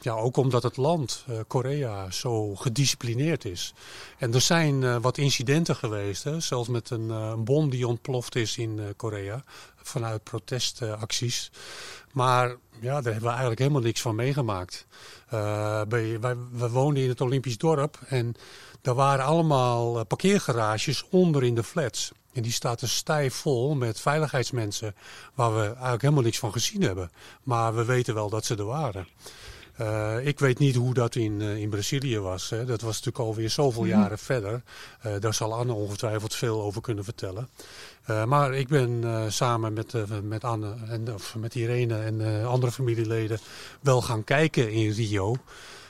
ja, 0.02 0.14
ook 0.14 0.38
omdat 0.38 0.64
het 0.64 0.78
land, 0.78 1.26
uh, 1.30 1.40
Korea, 1.48 2.12
zo 2.12 2.56
gedisciplineerd 2.56 3.46
is. 3.46 3.74
En 4.18 4.34
er 4.34 4.42
zijn 4.42 4.82
uh, 4.82 4.96
wat 5.02 5.18
incidenten 5.18 5.76
geweest, 5.76 6.24
hè, 6.24 6.40
zelfs 6.40 6.70
met 6.70 6.90
een, 6.90 7.10
een 7.10 7.44
bom 7.44 7.70
die 7.70 7.88
ontploft 7.88 8.36
is 8.36 8.58
in 8.58 8.94
Korea, 8.96 9.44
vanuit 9.76 10.24
protestacties. 10.24 11.52
maar 12.12 12.56
ja, 12.80 12.94
daar 12.94 13.04
hebben 13.04 13.22
we 13.22 13.28
eigenlijk 13.30 13.60
helemaal 13.60 13.82
niks 13.82 14.02
van 14.02 14.16
meegemaakt. 14.16 14.88
We 15.30 16.70
woonden 16.72 17.04
in 17.04 17.10
het 17.10 17.22
Olympisch 17.22 17.58
dorp 17.58 18.00
en 18.08 18.36
daar 18.82 18.96
waren 18.96 19.26
allemaal 19.26 20.06
parkeergarages 20.06 21.06
onder 21.10 21.44
in 21.44 21.56
de 21.56 21.64
flats. 21.64 22.12
En 22.38 22.44
die 22.44 22.52
staat 22.52 22.82
er 22.82 22.90
stijf 22.90 23.34
vol 23.34 23.76
met 23.76 24.00
veiligheidsmensen 24.00 24.96
waar 25.34 25.56
we 25.56 25.62
eigenlijk 25.62 26.02
helemaal 26.02 26.24
niks 26.24 26.40
van 26.40 26.52
gezien 26.52 26.82
hebben. 26.82 27.12
Maar 27.44 27.76
we 27.76 27.86
weten 27.86 28.14
wel 28.14 28.30
dat 28.30 28.46
ze 28.46 28.56
er 28.56 28.66
waren. 28.66 29.08
Uh, 29.82 30.26
ik 30.26 30.40
weet 30.40 30.60
niet 30.60 30.76
hoe 30.76 30.94
dat 30.94 31.16
in, 31.16 31.40
uh, 31.40 31.58
in 31.58 31.70
Brazilië 31.70 32.20
was. 32.20 32.50
Hè. 32.50 32.66
Dat 32.66 32.82
was 32.82 32.96
natuurlijk 32.96 33.26
alweer 33.26 33.50
zoveel 33.50 33.84
mm 33.84 33.90
-hmm. 33.90 34.00
jaren 34.00 34.18
verder. 34.18 34.64
Uh, 35.06 35.12
daar 35.20 35.34
zal 35.34 35.54
Anne 35.54 35.74
ongetwijfeld 35.74 36.36
veel 36.36 36.62
over 36.62 36.82
kunnen 36.82 37.04
vertellen. 37.04 37.50
maar 38.26 38.54
ik 38.54 38.68
ben 38.68 39.04
samen 39.32 39.74
met, 39.74 39.94
met 40.24 40.44
Anne 40.44 40.76
en 40.90 41.14
of 41.14 41.36
met 41.36 41.56
Irene 41.56 42.00
en 42.00 42.46
andere 42.46 42.72
familieleden 42.72 43.40
wel 43.82 44.02
gaan 44.02 44.24
kijken 44.24 44.72
in 44.72 44.92
Rio. 44.92 45.36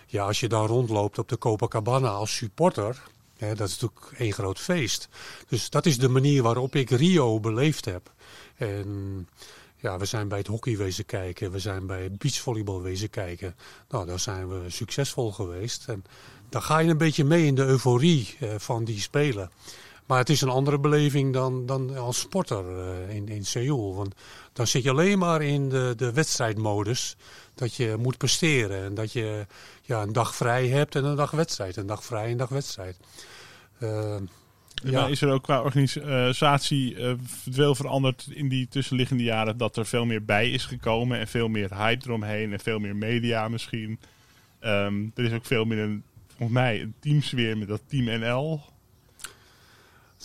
Ja, 0.06 0.24
als 0.24 0.40
je 0.40 0.48
dan 0.48 0.66
rondloopt 0.66 1.18
op 1.18 1.30
de 1.30 1.38
Copacabana 1.38 2.10
als 2.10 2.36
supporter, 2.36 3.02
dat 3.38 3.68
is 3.68 3.80
natuurlijk 3.80 4.20
één 4.20 4.34
groot 4.34 4.60
feest. 4.60 5.10
Dus 5.48 5.70
dat 5.70 5.86
is 5.86 5.98
de 5.98 6.10
manier 6.10 6.44
waarop 6.44 6.76
ik 6.76 6.90
Rio 6.90 7.40
beleefd 7.40 7.86
heb. 7.86 8.12
En 8.56 9.28
ja, 9.76 9.98
we 9.98 10.06
zijn 10.06 10.28
bij 10.28 10.38
het 10.38 10.48
hockey 10.48 10.78
wezen 10.78 11.06
kijken, 11.06 11.52
we 11.52 11.60
zijn 11.60 11.86
bij 11.86 12.04
het 12.04 12.18
beachvolleybal 12.18 12.82
wezen 12.82 13.10
kijken. 13.10 13.56
Nou, 13.90 14.06
daar 14.06 14.20
zijn 14.20 14.48
we 14.48 14.70
succesvol 14.70 15.32
geweest. 15.32 15.88
En 15.88 16.06
dan 16.50 16.62
ga 16.62 16.80
je 16.80 16.90
een 16.90 16.98
beetje 16.98 17.24
mee 17.24 17.46
in 17.46 17.56
de 17.56 17.66
euforie 17.66 18.36
eh, 18.40 18.50
van 18.58 18.84
die 18.84 19.00
spelen. 19.00 19.52
Maar 20.08 20.18
het 20.18 20.30
is 20.30 20.42
een 20.42 20.50
andere 20.50 20.80
beleving 20.80 21.34
dan, 21.34 21.66
dan 21.66 21.98
als 21.98 22.20
sporter 22.20 22.66
uh, 22.66 23.16
in, 23.16 23.28
in 23.28 23.46
Seoul. 23.46 23.96
Want 23.96 24.16
dan 24.54 24.68
zit 24.68 24.84
je 24.84 24.90
alleen 24.90 25.20
maar 25.20 25.42
in 25.42 25.70
de, 25.70 25.94
de 25.98 26.14
wedstrijdmodus. 26.14 27.16
Dat 27.56 27.76
je 27.76 27.96
moet 28.00 28.18
presteren. 28.18 28.84
En 28.84 28.94
dat 28.94 29.12
je 29.12 29.46
ja, 29.82 30.02
een 30.02 30.14
dag 30.14 30.36
vrij 30.36 30.68
hebt 30.68 30.96
en 30.96 31.06
een 31.06 31.16
dag 31.16 31.32
wedstrijd. 31.32 31.78
Een 31.78 31.88
dag 31.88 32.04
vrij 32.04 32.24
en 32.24 32.32
een 32.32 32.38
dag 32.38 32.50
wedstrijd. 32.50 32.98
Uh, 33.80 34.16
ja. 34.84 35.08
is 35.08 35.22
er 35.22 35.32
ook 35.32 35.44
qua 35.44 35.62
organisatie 35.62 36.96
uh, 36.96 37.14
veel 37.50 37.76
veranderd 37.76 38.28
in 38.30 38.50
die 38.50 38.68
tussenliggende 38.68 39.24
jaren? 39.24 39.58
Dat 39.58 39.78
er 39.78 39.86
veel 39.86 40.06
meer 40.06 40.26
bij 40.26 40.52
is 40.52 40.66
gekomen 40.66 41.20
en 41.20 41.28
veel 41.28 41.48
meer 41.48 41.78
hype 41.78 42.06
eromheen 42.06 42.54
en 42.54 42.60
veel 42.60 42.80
meer 42.80 42.96
media 42.96 43.48
misschien. 43.48 44.00
Um, 44.62 45.12
er 45.16 45.24
is 45.24 45.32
ook 45.32 45.46
veel 45.46 45.66
meer 45.66 45.80
een, 45.80 46.04
volgens 46.28 46.52
mij, 46.52 46.82
een 46.82 46.94
teamsfeer 47.00 47.58
met 47.58 47.68
dat 47.68 47.82
Team 47.88 48.20
NL. 48.20 48.62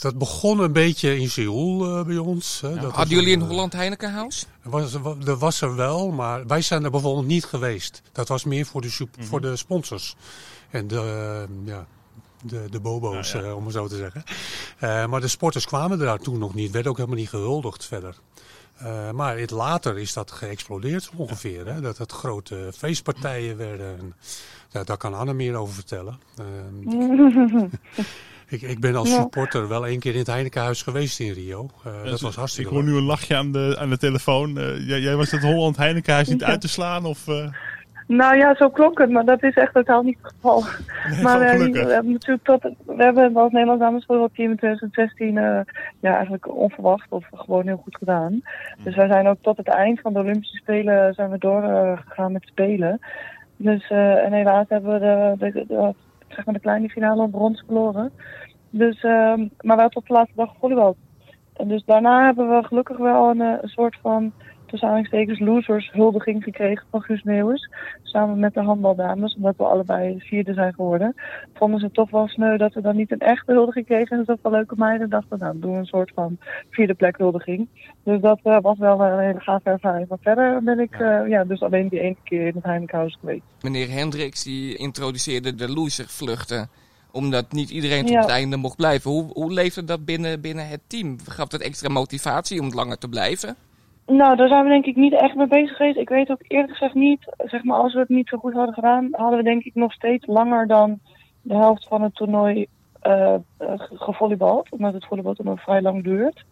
Dat 0.01 0.19
begon 0.19 0.59
een 0.59 0.73
beetje 0.73 1.19
in 1.19 1.31
Seoul 1.31 1.99
uh, 1.99 2.07
bij 2.07 2.17
ons. 2.17 2.61
Hè. 2.61 2.69
Ja, 2.69 2.81
dat 2.81 2.93
hadden 2.93 3.17
jullie 3.17 3.35
een 3.35 3.43
Holland 3.43 3.73
Heinekenhuis? 3.73 4.47
Was, 4.63 4.95
er 5.27 5.37
was 5.37 5.61
er 5.61 5.77
wel, 5.77 6.11
maar 6.11 6.47
wij 6.47 6.63
zijn 6.63 6.85
er 6.85 6.91
bijvoorbeeld 6.91 7.27
niet 7.27 7.45
geweest. 7.45 8.03
Dat 8.13 8.29
was 8.29 8.45
meer 8.45 8.67
voor 8.67 8.81
de, 8.81 8.97
mm 8.99 9.09
-hmm. 9.15 9.25
voor 9.25 9.41
de 9.41 9.57
sponsors. 9.57 10.17
En 10.71 10.87
de, 10.87 10.95
uh, 10.95 11.67
ja, 11.67 11.87
de, 12.43 12.65
de 12.71 12.81
bobo's, 12.81 13.33
nou 13.33 13.45
ja. 13.45 13.51
uh, 13.51 13.57
om 13.57 13.65
het 13.65 13.75
zo 13.75 13.87
te 13.87 13.97
zeggen. 13.97 14.25
Uh, 14.81 15.07
maar 15.07 15.21
de 15.21 15.29
sporters 15.29 15.67
kwamen 15.67 15.99
daar 15.99 16.19
toen 16.19 16.39
nog 16.39 16.55
niet. 16.55 16.71
Werd 16.71 16.87
ook 16.87 16.97
helemaal 16.97 17.19
niet 17.19 17.29
gehuldigd 17.29 17.85
verder. 17.85 18.17
Uh, 18.83 19.11
maar 19.11 19.39
het, 19.39 19.51
later 19.51 19.99
is 19.99 20.13
dat 20.13 20.31
geëxplodeerd 20.31 21.11
ongeveer. 21.17 21.67
Hè? 21.67 21.81
Dat 21.81 21.99
het 21.99 22.13
grote 22.13 22.73
feestpartijen 22.77 23.57
werden. 23.57 23.99
En, 23.99 24.15
ja, 24.71 24.85
daar 24.85 24.97
kan 24.97 25.15
Anne 25.15 25.35
meer 25.35 25.55
over 25.55 25.75
vertellen. 25.75 26.19
Ik, 28.53 28.63
ik 28.63 28.81
ben 28.81 28.95
als 28.95 29.09
ja. 29.09 29.21
supporter 29.21 29.69
wel 29.69 29.87
één 29.87 29.99
keer 29.99 30.13
in 30.13 30.19
het 30.19 30.27
Heinekenhuis 30.27 30.83
geweest 30.83 31.21
in 31.21 31.33
Rio. 31.33 31.69
Uh, 31.87 32.11
dat 32.11 32.21
was 32.21 32.37
hartstikke 32.37 32.71
Ik 32.71 32.77
hoor 32.77 32.85
nu 32.85 32.97
een 32.97 33.05
lachje 33.05 33.37
aan 33.37 33.53
de, 33.53 33.77
aan 33.79 33.91
de 33.91 33.99
telefoon. 33.99 34.59
Uh, 34.59 34.89
jij, 34.89 35.01
jij, 35.01 35.17
was 35.17 35.31
het 35.31 35.43
Holland 35.43 35.77
Heinekenhuis 35.77 36.29
niet 36.29 36.41
ja. 36.41 36.47
uit 36.47 36.61
te 36.61 36.69
slaan? 36.69 37.05
Of, 37.05 37.27
uh... 37.29 37.47
Nou 38.07 38.37
ja, 38.37 38.55
zo 38.55 38.69
klonk 38.69 38.99
het, 38.99 39.11
maar 39.11 39.25
dat 39.25 39.43
is 39.43 39.55
echt 39.55 39.75
totaal 39.75 40.03
niet 40.03 40.19
het 40.23 40.33
geval. 40.33 40.65
Nee, 41.11 41.23
maar 41.27 41.41
eh, 41.41 41.51
gelukkig. 41.51 41.85
we 41.85 41.93
hebben 41.93 42.13
natuurlijk 42.13 42.45
tot, 42.45 42.63
we 42.85 43.03
hebben 43.03 43.37
als 43.37 43.53
Nederlands 43.53 43.83
damesvoetbalteam 43.83 44.51
in 44.51 44.57
2016 44.57 45.39
eh, 45.39 45.61
ja, 46.01 46.15
eigenlijk 46.15 46.57
onverwacht 46.57 47.07
of 47.09 47.25
gewoon 47.35 47.67
heel 47.67 47.81
goed 47.83 47.97
gedaan. 47.97 48.43
Dus 48.85 48.95
wij 48.95 49.07
zijn 49.07 49.29
ook 49.29 49.39
tot 49.41 49.57
het 49.57 49.69
eind 49.69 50.01
van 50.01 50.13
de 50.13 50.19
Olympische 50.19 50.57
Spelen 50.57 51.15
zijn 51.15 51.31
we 51.31 51.39
doorgegaan 51.39 52.33
met 52.33 52.47
spelen. 52.47 53.01
Dus 53.57 53.91
eh, 53.91 54.25
en 54.25 54.33
helaas 54.33 54.67
hebben 54.69 54.93
we 54.93 54.99
de, 54.99 55.53
de, 55.53 55.65
de, 55.69 55.95
zeg 56.29 56.45
maar 56.45 56.55
de 56.55 56.61
kleine 56.61 56.89
finale 56.89 57.23
op 57.23 57.31
brons 57.31 57.63
verloren. 57.67 58.13
Dus, 58.73 59.01
ehm, 59.03 59.49
maar 59.61 59.77
wel 59.77 59.89
tot 59.89 60.07
de 60.07 60.13
laatste 60.13 60.37
dag 60.37 60.55
volleybal. 60.59 60.97
En 61.57 61.69
dus 61.69 61.85
daarna 61.85 62.25
hebben 62.25 62.49
we 62.49 62.67
gelukkig 62.67 62.97
wel 62.97 63.31
een, 63.31 63.41
eh, 63.41 63.55
een 63.61 63.69
soort 63.69 63.99
van 64.03 64.33
tussen 64.73 64.89
aanhalingstekens 64.89 65.39
losers 65.39 65.91
huldiging 65.93 66.43
gekregen 66.43 66.87
van 66.91 67.03
Guus 67.03 67.23
Meeuwis. 67.23 67.71
Samen 68.03 68.39
met 68.39 68.55
de 68.55 68.61
handbaldames, 68.61 69.35
omdat 69.35 69.57
we 69.57 69.65
allebei 69.65 70.21
vierde 70.21 70.55
zijn 70.55 70.75
geworden. 70.75 71.15
Vonden 71.55 71.81
ze 71.81 71.91
toch 71.91 72.11
wel 72.11 72.29
sneu 72.29 72.57
dat 72.57 72.75
we 72.75 72.81
dan 72.81 72.97
niet 72.97 73.13
een 73.13 73.19
echte 73.19 73.53
huldiging 73.53 73.87
kregen. 73.87 74.19
En 74.19 74.25
zoveel 74.25 74.51
leuke 74.51 74.75
meiden 74.77 75.11
dachten, 75.11 75.39
nou, 75.39 75.59
doen 75.59 75.73
we 75.73 75.79
een 75.79 75.85
soort 75.85 76.13
van 76.15 76.39
vierde 76.71 76.95
plek 76.95 77.17
huldiging. 77.17 77.69
Dus 78.03 78.21
dat 78.21 78.41
eh, 78.43 78.59
was 78.61 78.79
wel 78.79 79.01
een 79.01 79.19
hele 79.19 79.41
gave 79.41 79.71
ervaring. 79.71 80.09
Maar 80.09 80.19
verder 80.21 80.63
ben 80.63 80.79
ik 80.79 80.95
eh, 80.95 81.29
ja, 81.29 81.45
dus 81.45 81.63
alleen 81.63 81.89
die 81.89 82.01
ene 82.01 82.17
keer 82.25 82.47
in 82.47 82.55
het 82.55 82.65
Heinekenhuis 82.65 83.17
geweest. 83.21 83.43
Meneer 83.63 83.91
Hendricks 83.91 84.43
die 84.43 84.77
introduceerde 84.77 85.55
de 85.55 85.73
loservluchten. 85.73 86.69
Omdat 87.13 87.53
niet 87.53 87.71
iedereen 87.71 88.01
tot 88.01 88.11
Ja. 88.13 88.21
het 88.21 88.29
einde 88.31 88.57
mocht 88.57 88.77
blijven. 88.77 89.11
Hoe, 89.11 89.31
hoe 89.33 89.53
leefde 89.53 89.85
dat 89.85 90.05
binnen, 90.05 90.41
binnen 90.41 90.69
het 90.69 90.81
team? 90.87 91.17
Gaf 91.27 91.49
dat 91.49 91.61
extra 91.61 91.89
motivatie 91.89 92.61
om 92.61 92.75
langer 92.75 92.99
te 92.99 93.09
blijven? 93.09 93.57
Nou, 94.07 94.37
daar 94.37 94.49
zijn 94.49 94.63
we 94.65 94.69
denk 94.71 94.85
ik 94.87 94.97
niet 94.97 95.13
echt 95.13 95.35
mee 95.35 95.47
bezig 95.47 95.77
geweest. 95.77 95.97
Ik 95.99 96.09
weet 96.09 96.31
ook 96.31 96.41
eerlijk 96.49 96.73
gezegd 96.73 96.95
niet, 96.95 97.35
zeg 97.45 97.65
maar, 97.65 97.79
als 97.79 97.93
we 97.95 97.99
het 98.01 98.09
niet 98.09 98.29
zo 98.29 98.37
goed 98.39 98.53
hadden 98.53 98.75
gedaan, 98.75 99.09
hadden 99.13 99.39
we 99.39 99.45
denk 99.45 99.65
ik 99.65 99.75
nog 99.75 99.93
steeds 99.93 100.27
langer 100.27 100.67
dan 100.67 100.99
de 101.43 101.55
helft 101.57 101.87
van 101.89 102.03
het 102.03 102.15
toernooi 102.15 102.67
ge- 103.01 103.41
gevolleybald. 103.95 104.71
Omdat 104.71 104.93
het 104.93 105.07
volleybaltoernooi 105.07 105.59
vrij 105.59 105.83
lang 105.83 106.05
duurt. 106.05 106.45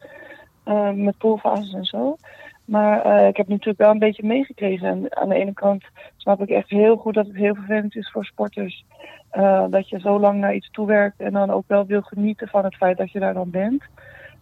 Eh, 0.64 0.90
met 0.90 1.18
poolfases 1.18 1.72
en 1.72 1.84
zo. 1.84 2.16
Maar 2.64 3.02
eh, 3.02 3.28
ik 3.28 3.36
heb 3.36 3.48
natuurlijk 3.48 3.78
wel 3.78 3.90
een 3.90 3.98
beetje 3.98 4.26
meegekregen. 4.26 4.88
En 4.88 5.16
aan 5.16 5.28
de 5.28 5.34
ene 5.34 5.52
kant 5.52 5.84
snap 6.16 6.40
ik 6.40 6.48
echt 6.48 6.70
heel 6.70 6.96
goed 6.96 7.14
dat 7.14 7.26
het 7.26 7.36
heel 7.36 7.54
vervelend 7.54 7.96
is 7.96 8.10
voor 8.10 8.24
sporters. 8.24 8.84
eh, 9.30 9.64
dat 9.70 9.88
je 9.88 10.00
zo 10.00 10.20
lang 10.20 10.40
naar 10.40 10.54
iets 10.54 10.70
toewerkt 10.70 11.20
en 11.20 11.32
dan 11.32 11.50
ook 11.50 11.64
wel 11.66 11.86
wil 11.86 12.02
genieten 12.02 12.48
van 12.48 12.64
het 12.64 12.76
feit 12.76 12.96
dat 12.96 13.12
je 13.12 13.18
daar 13.18 13.34
dan 13.34 13.50
bent. 13.50 13.82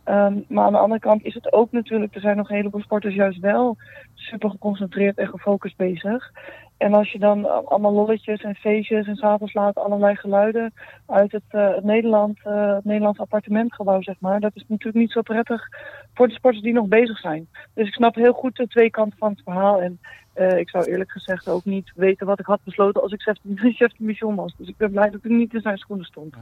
Ehm, 0.09 0.41
maar 0.49 0.65
aan 0.65 0.73
de 0.73 0.79
andere 0.79 1.01
kant 1.01 1.25
is 1.25 1.35
het 1.35 1.53
ook 1.53 1.73
natuurlijk, 1.73 2.15
er 2.15 2.21
zijn 2.21 2.37
nog 2.37 2.49
een 2.51 2.57
heleboel 2.57 2.81
sporters 2.81 3.15
juist 3.15 3.41
wel 3.41 3.77
super 4.15 4.51
geconcentreerd 4.51 5.19
en 5.19 5.29
gefocust 5.29 5.77
bezig. 5.77 6.33
En 6.77 6.95
als 6.95 7.13
je 7.13 7.19
dan 7.19 7.67
allemaal 7.67 7.93
lolletjes 7.93 8.43
en 8.43 8.55
feestjes 8.55 9.07
en 9.07 9.17
s'avonds 9.17 9.53
laat 9.53 9.77
allerlei 9.77 10.17
geluiden 10.17 10.73
uit 11.07 11.33
het, 11.33 11.43
eh, 11.49 11.75
het, 11.75 11.85
Nederland, 11.85 12.39
eh, 12.43 12.77
Nederlands 12.83 13.19
appartementgebouw, 13.19 14.03
zeg 14.03 14.17
maar. 14.21 14.41
Dat 14.41 14.55
is 14.55 14.65
natuurlijk 14.69 14.99
niet 14.99 15.13
zo 15.13 15.23
prettig 15.23 15.69
voor 16.15 16.29
de 16.29 16.35
sporters 16.35 16.63
die 16.63 16.73
nog 16.73 16.87
bezig 16.87 17.19
zijn. 17.19 17.49
Dus 17.75 17.87
ik 17.87 17.95
snap 17.95 18.15
heel 18.15 18.33
goed 18.33 18.57
de 18.57 18.67
twee 18.67 18.91
kanten 18.91 19.19
van 19.19 19.31
het 19.31 19.43
verhaal. 19.45 19.81
En 19.81 20.01
eh, 20.33 20.59
ik 20.59 20.71
zou 20.71 20.85
eerlijk 20.85 21.11
gezegd 21.11 21.49
ook 21.49 21.65
niet 21.65 21.93
weten 21.95 22.27
wat 22.27 22.41
ik 22.41 22.47
had 22.47 22.61
besloten 22.65 23.03
als 23.03 23.13
ik 23.13 23.23
chef 23.23 23.39
de 23.39 23.91
mission 23.99 24.35
was. 24.35 24.55
Dus 24.57 24.69
ik 24.69 24.77
ben 24.77 24.91
blij 24.91 25.11
dat 25.11 25.25
ik 25.25 25.31
niet 25.31 25.55
in 25.55 25.61
zijn 25.61 25.79
schoenen 25.79 26.07
stond. 26.07 26.37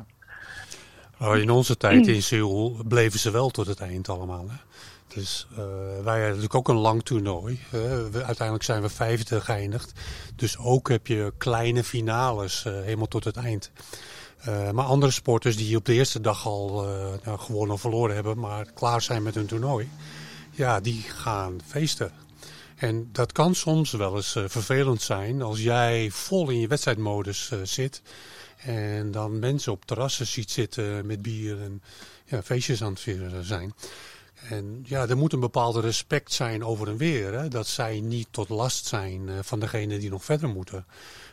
Nou, 1.18 1.40
in 1.40 1.50
onze 1.50 1.76
tijd 1.76 2.06
in 2.16 2.22
Seoul 2.22 2.80
bleven 2.88 3.18
ze 3.18 3.30
wel 3.30 3.50
tot 3.50 3.66
het 3.66 3.80
eind 3.80 4.08
allemaal. 4.08 4.46
Hè? 4.48 4.56
Dus 5.16 5.46
eh, 5.50 5.56
wij 6.04 6.12
hadden 6.12 6.26
natuurlijk 6.26 6.54
ook 6.54 6.68
een 6.68 6.76
lang 6.76 7.02
toernooi. 7.02 7.60
we, 7.70 8.22
uiteindelijk 8.24 8.62
zijn 8.62 8.82
we 8.82 8.88
vijfde 8.88 9.40
geëindigd. 9.40 9.92
Dus 10.34 10.58
ook 10.58 10.88
heb 10.88 11.06
je 11.06 11.32
kleine 11.38 11.84
finales 11.84 12.64
eh, 12.64 12.72
helemaal 12.72 13.06
tot 13.06 13.24
het 13.24 13.36
eind. 13.36 13.70
Eh, 14.38 14.70
maar 14.70 14.84
andere 14.84 15.12
sporters 15.12 15.56
die 15.56 15.76
op 15.76 15.84
de 15.84 15.92
eerste 15.92 16.20
dag 16.20 16.46
al 16.46 16.86
nou, 17.24 17.38
gewonnen 17.38 17.74
of 17.74 17.80
verloren 17.80 18.14
hebben, 18.14 18.38
maar 18.38 18.72
klaar 18.74 19.02
zijn 19.02 19.22
met 19.22 19.34
hun 19.34 19.46
toernooi. 19.46 19.88
Ja, 20.50 20.80
die 20.80 21.02
gaan 21.02 21.60
feesten. 21.66 22.12
En 22.76 23.08
dat 23.12 23.32
kan 23.32 23.54
soms 23.54 23.90
wel 23.90 24.16
eens 24.16 24.32
vervelend 24.46 25.02
zijn 25.02 25.42
als 25.42 25.62
jij 25.62 26.10
vol 26.10 26.50
in 26.50 26.60
je 26.60 26.66
wedstrijdmodus 26.68 27.52
zit. 27.62 28.02
En 28.66 29.10
dan 29.10 29.38
mensen 29.38 29.72
op 29.72 29.84
terrassen 29.84 30.26
ziet 30.26 30.50
zitten 30.50 31.06
met 31.06 31.22
bier 31.22 31.62
en 31.62 31.82
ja, 32.24 32.42
feestjes 32.42 32.82
aan 32.82 32.90
het 32.90 33.00
vieren 33.00 33.44
zijn. 33.44 33.72
En 34.48 34.84
ja, 34.84 35.08
er 35.08 35.16
moet 35.16 35.32
een 35.32 35.40
bepaalde 35.40 35.80
respect 35.80 36.32
zijn 36.32 36.64
over 36.64 36.88
en 36.88 36.96
weer. 36.96 37.32
Hè? 37.32 37.48
Dat 37.48 37.66
zij 37.66 38.00
niet 38.00 38.28
tot 38.30 38.48
last 38.48 38.86
zijn 38.86 39.28
eh, 39.28 39.34
van 39.42 39.60
degene 39.60 39.98
die 39.98 40.10
nog 40.10 40.24
verder 40.24 40.48
moeten. 40.48 40.86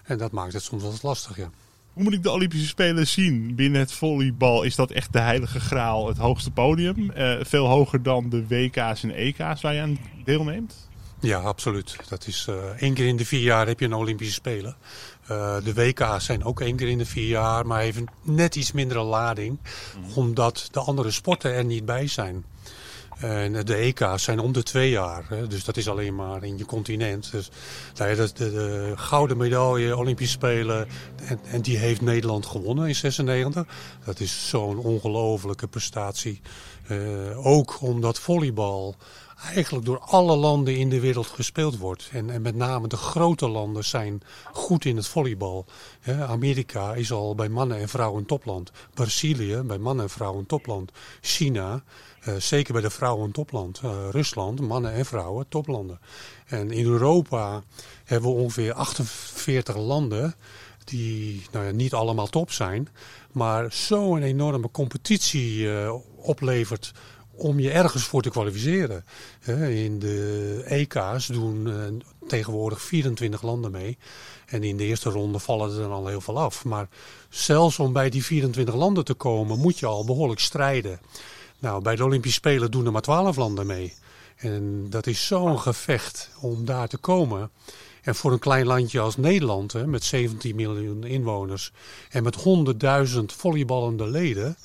En 0.04 0.18
dat 0.18 0.32
maakt 0.32 0.54
het 0.54 0.64
soms 0.64 0.82
wel 0.82 0.94
lastig, 1.02 1.38
ja. 1.38 1.50
Hoe 1.94 2.04
moet 2.04 2.14
ik 2.14 2.24
de 2.24 2.32
Olympische 2.32 2.68
Spelen 2.68 3.08
zien? 3.08 3.56
Binnen 3.56 3.80
het 3.80 3.92
volleybal 3.92 4.64
is 4.64 4.76
dat 4.76 4.92
echt 4.92 5.14
de 5.14 5.20
heilige 5.20 5.60
graal, 5.60 6.08
het 6.08 6.18
hoogste 6.18 6.52
podium. 6.52 7.12
Eh, 7.12 7.36
veel 7.42 7.68
hoger 7.68 8.04
dan 8.04 8.30
de 8.30 8.48
WK's 8.48 9.04
en 9.04 9.12
EK's 9.12 9.62
waar 9.62 9.74
je 9.74 9.82
aan 9.82 10.00
deelneemt. 10.26 10.90
Ja, 11.24 11.40
absoluut. 11.40 11.96
Dat 12.10 12.28
is 12.28 12.46
eh, 12.50 12.56
één 12.56 12.94
keer 12.94 13.08
in 13.08 13.18
de 13.18 13.26
vier 13.26 13.42
jaar 13.42 13.68
heb 13.68 13.80
je 13.80 13.86
een 13.86 13.94
Olympische 13.94 14.34
Spelen. 14.34 14.76
Eh, 15.28 15.56
de 15.64 15.74
WK's 15.74 16.26
zijn 16.26 16.44
ook 16.44 16.62
één 16.62 16.76
keer 16.76 16.88
in 16.88 16.98
de 16.98 17.06
vier 17.06 17.28
jaar, 17.28 17.68
maar 17.68 17.82
even 17.82 18.06
net 18.22 18.56
iets 18.56 18.72
mindere 18.72 19.04
lading. 19.04 19.60
Omdat 20.16 20.68
de 20.72 20.80
andere 20.80 21.12
sporten 21.12 21.54
er 21.54 21.66
niet 21.66 21.86
bij 21.86 22.08
zijn. 22.08 22.46
En 23.18 23.66
de 23.66 23.76
EK's 23.76 24.24
zijn 24.24 24.40
om 24.40 24.52
de 24.52 24.64
twee 24.64 24.90
jaar. 24.90 25.26
Hè, 25.28 25.48
dus 25.48 25.64
dat 25.64 25.78
is 25.78 25.90
alleen 25.90 26.16
maar 26.16 26.44
in 26.44 26.58
je 26.58 26.66
continent. 26.66 27.32
Dus 27.32 27.50
nou 27.96 28.16
de, 28.16 28.32
de, 28.34 28.52
de 28.52 28.94
gouden 28.96 29.38
medaille 29.38 29.98
Olympische 29.98 30.34
Spelen. 30.34 30.88
En, 31.16 31.40
en 31.44 31.62
die 31.62 31.78
heeft 31.78 32.02
Nederland 32.02 32.46
gewonnen 32.46 32.88
in 32.88 32.96
96. 32.96 33.66
Dat 34.06 34.20
is 34.20 34.50
zo'n 34.50 34.78
ongelofelijke 34.78 35.68
prestatie. 35.68 36.42
Eh, 36.88 37.46
ook 37.46 37.82
omdat 37.82 38.20
volleybal 38.20 38.96
eigenlijk 39.44 39.86
door 39.86 40.00
alle 40.00 40.36
landen 40.36 40.78
in 40.78 40.90
de 40.90 41.00
wereld 41.00 41.28
gespeeld 41.28 41.78
wordt. 41.78 42.10
En, 42.12 42.30
en 42.30 42.42
met 42.42 42.56
name 42.56 42.88
de 42.88 42.98
grote 42.98 43.48
landen 43.48 43.84
zijn 43.84 44.22
goed 44.52 44.86
in 44.86 44.96
het 44.96 45.08
volleybal. 45.08 45.66
Amerika 46.28 46.94
is 46.94 47.12
al 47.12 47.36
bij 47.36 47.50
mannen 47.50 47.78
en 47.78 47.90
vrouwen 47.90 48.26
topland. 48.26 48.72
Brazilië 48.94 49.62
bij 49.62 49.78
mannen 49.78 50.06
en 50.06 50.12
vrouwen 50.12 50.46
topland. 50.46 50.92
China, 51.22 51.84
eh, 52.24 52.36
zeker 52.36 52.74
bij 52.74 52.82
de 52.82 52.90
vrouwen 52.90 53.32
topland. 53.32 53.80
Eh, 53.84 54.10
Rusland, 54.12 54.62
mannen 54.62 54.94
en 54.94 55.06
vrouwen 55.06 55.48
toplanden. 55.48 56.00
En 56.46 56.72
in 56.72 56.86
Europa 56.86 57.64
hebben 58.04 58.30
we 58.30 58.36
ongeveer 58.36 58.74
48 58.74 59.78
landen 59.78 60.36
die 60.84 61.46
nou 61.52 61.66
ja, 61.66 61.72
niet 61.72 61.94
allemaal 61.94 62.28
top 62.28 62.52
zijn, 62.52 62.90
maar 63.32 63.72
zo'n 63.72 64.22
enorme 64.22 64.72
competitie 64.72 65.74
eh, 65.74 65.94
oplevert 66.16 66.92
om 67.36 67.60
je 67.60 67.72
ergens 67.72 68.04
voor 68.04 68.22
te 68.22 68.30
kwalificeren. 68.30 69.06
In 69.70 70.00
de 70.00 70.62
EK's 70.66 71.28
doen 71.28 71.68
eh, 71.68 71.76
tegenwoordig 72.28 72.82
24 72.82 73.42
landen 73.42 73.72
mee. 73.72 73.98
En 74.46 74.64
in 74.64 74.78
de 74.78 74.84
eerste 74.84 75.10
ronde 75.10 75.40
vallen 75.40 75.72
er 75.72 75.82
dan 75.82 75.92
al 75.92 76.08
heel 76.08 76.22
veel 76.22 76.40
af. 76.40 76.66
Maar 76.66 76.88
zelfs 77.30 77.80
om 77.80 77.94
bij 77.94 78.10
die 78.10 78.24
24 78.24 78.76
landen 78.76 79.06
te 79.06 79.14
komen, 79.14 79.60
moet 79.60 79.80
je 79.80 79.86
al 79.86 80.06
behoorlijk 80.06 80.40
strijden. 80.40 81.00
Nou, 81.60 81.82
bij 81.82 81.96
de 81.96 82.04
Olympische 82.04 82.38
Spelen 82.38 82.72
doen 82.72 82.86
er 82.86 82.92
maar 82.92 83.02
12 83.02 83.36
landen 83.36 83.66
mee. 83.66 83.94
En 84.36 84.90
dat 84.90 85.08
is 85.08 85.28
zo'n 85.28 85.60
gevecht 85.60 86.30
om 86.40 86.66
daar 86.66 86.88
te 86.88 86.98
komen. 86.98 87.52
En 88.02 88.16
voor 88.16 88.32
een 88.32 88.40
klein 88.40 88.66
landje 88.66 89.00
als 89.00 89.18
Nederland, 89.18 89.72
hè, 89.72 89.88
met 89.88 90.04
17 90.04 90.56
miljoen 90.56 91.04
inwoners 91.04 91.72
en 92.10 92.24
met 92.24 92.36
100.000 92.36 93.20
volleyballende 93.26 94.08
leden, 94.08 94.58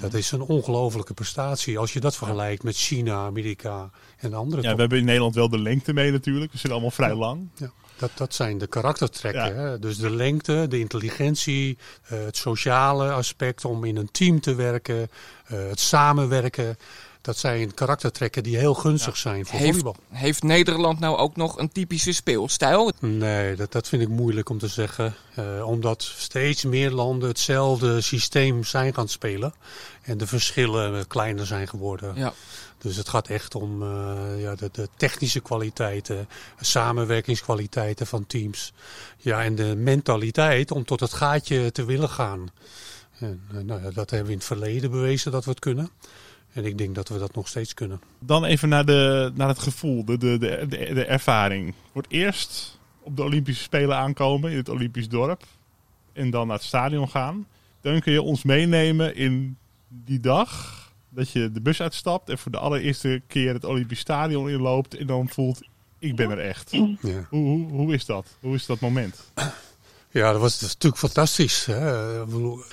dat 0.00 0.14
is 0.14 0.30
een 0.30 0.40
ongelofelijke 0.40 1.14
prestatie. 1.14 1.78
Als 1.78 1.92
je 1.92 2.00
dat 2.00 2.16
vergelijkt 2.16 2.62
met 2.62 2.76
China, 2.76 3.14
Amerika 3.14 3.90
en 4.16 4.34
andere 4.34 4.62
Ja, 4.62 4.74
we 4.74 4.80
hebben 4.80 4.98
in 4.98 5.04
Nederland 5.04 5.34
wel 5.34 5.48
de 5.48 5.58
lengte 5.58 5.92
mee 5.92 6.10
natuurlijk. 6.10 6.52
We 6.52 6.58
zijn 6.58 6.72
allemaal 6.72 6.90
vrij 6.90 7.14
lang. 7.14 7.48
ja, 7.54 7.70
dat, 7.98 8.10
dat 8.14 8.34
zijn 8.34 8.58
de 8.58 8.66
karaktertrekken. 8.66 9.54
Ja. 9.54 9.60
Hè? 9.60 9.78
Dus 9.78 9.98
de 9.98 10.10
lengte, 10.10 10.66
de 10.68 10.78
intelligentie, 10.78 11.78
eh, 12.02 12.18
het 12.18 12.36
sociale 12.36 13.10
aspect 13.10 13.64
om 13.64 13.84
in 13.84 13.96
een 13.96 14.10
team 14.10 14.40
te 14.40 14.54
werken, 14.54 15.10
eh, 15.46 15.58
het 15.68 15.80
samenwerken. 15.80 16.76
Dat 17.28 17.38
zijn 17.38 17.74
karaktertrekken 17.74 18.42
die 18.42 18.56
heel 18.56 18.74
gunstig 18.74 19.16
zijn 19.16 19.46
voor 19.46 19.58
Heeft, 19.58 19.78
volleybal. 19.78 19.96
heeft 20.10 20.42
Nederland 20.42 20.98
nou 20.98 21.16
ook 21.16 21.36
nog 21.36 21.58
een 21.58 21.72
typische 21.72 22.12
speelstijl? 22.12 22.92
Nee, 22.98 23.56
dat, 23.56 23.72
dat 23.72 23.88
vind 23.88 24.02
ik 24.02 24.08
moeilijk 24.08 24.48
om 24.48 24.58
te 24.58 24.68
zeggen. 24.68 25.14
Eh, 25.34 25.66
omdat 25.66 26.02
steeds 26.02 26.64
meer 26.64 26.90
landen 26.90 27.28
hetzelfde 27.28 28.00
systeem 28.00 28.64
zijn 28.64 28.94
gaan 28.94 29.08
spelen. 29.08 29.54
En 30.02 30.18
de 30.18 30.26
verschillen 30.26 31.06
kleiner 31.06 31.46
zijn 31.46 31.68
geworden. 31.68 32.12
Ja. 32.16 32.32
Dus 32.78 32.96
het 32.96 33.08
gaat 33.08 33.28
echt 33.28 33.54
om 33.54 33.82
eh, 33.82 34.40
ja, 34.40 34.54
de, 34.54 34.68
de 34.72 34.88
technische 34.96 35.40
kwaliteiten, 35.40 36.28
samenwerkingskwaliteiten 36.60 38.06
van 38.06 38.26
teams. 38.26 38.72
Ja, 39.18 39.42
en 39.42 39.54
de 39.54 39.76
mentaliteit 39.76 40.70
om 40.70 40.84
tot 40.84 41.00
het 41.00 41.12
gaatje 41.12 41.72
te 41.72 41.84
willen 41.84 42.10
gaan. 42.10 42.50
En, 43.18 43.42
eh, 43.50 43.58
nou 43.58 43.82
ja, 43.82 43.90
dat 43.90 44.10
hebben 44.10 44.26
we 44.26 44.32
in 44.32 44.38
het 44.38 44.46
verleden 44.46 44.90
bewezen 44.90 45.32
dat 45.32 45.44
we 45.44 45.50
het 45.50 45.60
kunnen. 45.60 45.90
En 46.52 46.64
ik 46.64 46.78
denk 46.78 46.94
dat 46.94 47.08
we 47.08 47.18
dat 47.18 47.34
nog 47.34 47.48
steeds 47.48 47.74
kunnen. 47.74 48.00
Dan 48.18 48.44
even 48.44 48.68
naar, 48.68 48.84
de, 48.84 49.32
naar 49.34 49.48
het 49.48 49.58
gevoel, 49.58 50.04
de, 50.04 50.18
de, 50.18 50.38
de, 50.38 50.66
de, 50.68 51.04
ervaring. 51.04 51.74
Voor 51.92 52.02
het 52.02 52.10
eerst 52.10 52.78
op 53.02 53.16
de 53.16 53.22
Olympische 53.22 53.62
Spelen 53.62 53.96
aankomen 53.96 54.50
in 54.50 54.56
het 54.56 54.68
Olympisch 54.68 55.08
dorp. 55.08 55.44
En 56.12 56.30
dan 56.30 56.46
naar 56.46 56.56
het 56.56 56.66
stadion 56.66 57.08
gaan. 57.08 57.46
Dan 57.80 58.00
kun 58.00 58.12
je 58.12 58.22
ons 58.22 58.42
meenemen 58.42 59.16
in 59.16 59.56
die 59.88 60.20
dag 60.20 60.78
dat 61.08 61.30
je 61.30 61.52
de 61.52 61.60
bus 61.60 61.80
uitstapt 61.80 62.28
en 62.28 62.38
voor 62.38 62.52
de 62.52 62.58
allereerste 62.58 63.22
keer 63.26 63.54
het 63.54 63.64
Olympisch 63.64 63.98
Stadion 63.98 64.48
inloopt 64.48 64.96
en 64.96 65.06
dan 65.06 65.28
voelt, 65.28 65.68
ik 65.98 66.16
ben 66.16 66.30
er 66.30 66.38
echt. 66.38 66.70
Ja. 66.70 66.86
Hoe, 67.00 67.26
hoe, 67.28 67.68
hoe 67.68 67.94
is 67.94 68.04
dat? 68.04 68.36
Hoe 68.40 68.54
is 68.54 68.66
dat 68.66 68.80
moment? 68.80 69.32
Ja, 70.10 70.32
dat 70.32 70.40
was, 70.40 70.58
dat 70.58 70.68
natuurlijk 70.68 71.00
fantastisch. 71.00 71.64
Hè. 71.66 72.26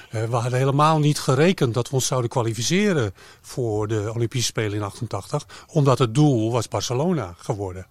We 0.09 0.35
hadden 0.35 0.59
helemaal 0.59 0.99
niet 0.99 1.19
gerekend 1.19 1.73
dat 1.73 1.89
we 1.89 1.95
ons 1.95 2.07
zouden 2.07 2.29
kwalificeren 2.29 3.13
voor 3.41 3.87
de 3.87 4.11
Olympische 4.13 4.47
Spelen 4.47 4.73
in 4.73 4.83
88. 4.83 5.45
Omdat 5.67 5.99
het 5.99 6.15
doel 6.15 6.51
was 6.51 6.67
Barcelona 6.67 7.35
geworden. 7.37 7.87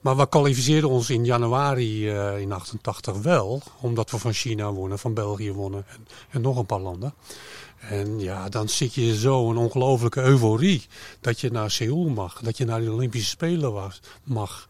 Maar 0.00 0.16
we 0.16 0.28
kwalificeerden 0.28 0.90
ons 0.90 1.10
in 1.10 1.24
januari 1.24 2.10
eh, 2.10 2.38
in 2.38 2.52
88 2.52 3.16
wel. 3.16 3.62
Omdat 3.80 4.10
we 4.10 4.18
van 4.18 4.32
China 4.32 4.72
wonnen, 4.72 4.98
van 4.98 5.14
België 5.14 5.52
wonnen 5.52 5.84
en, 5.88 6.06
en 6.30 6.40
nog 6.40 6.56
een 6.56 6.66
paar 6.66 6.80
landen. 6.80 7.14
En 7.78 8.20
ja, 8.20 8.48
dan 8.48 8.68
zit 8.68 8.94
je 8.94 9.18
zo 9.18 9.50
een 9.50 9.56
ongelofelijke 9.56 10.22
euforie 10.22 10.86
dat 11.20 11.40
je 11.40 11.50
naar 11.50 11.70
Seoul 11.70 12.08
mag. 12.08 12.40
Dat 12.40 12.56
je 12.56 12.64
naar 12.64 12.80
de 12.80 12.92
Olympische 12.92 13.30
Spelen 13.30 13.72
was, 13.72 14.00
mag. 14.22 14.68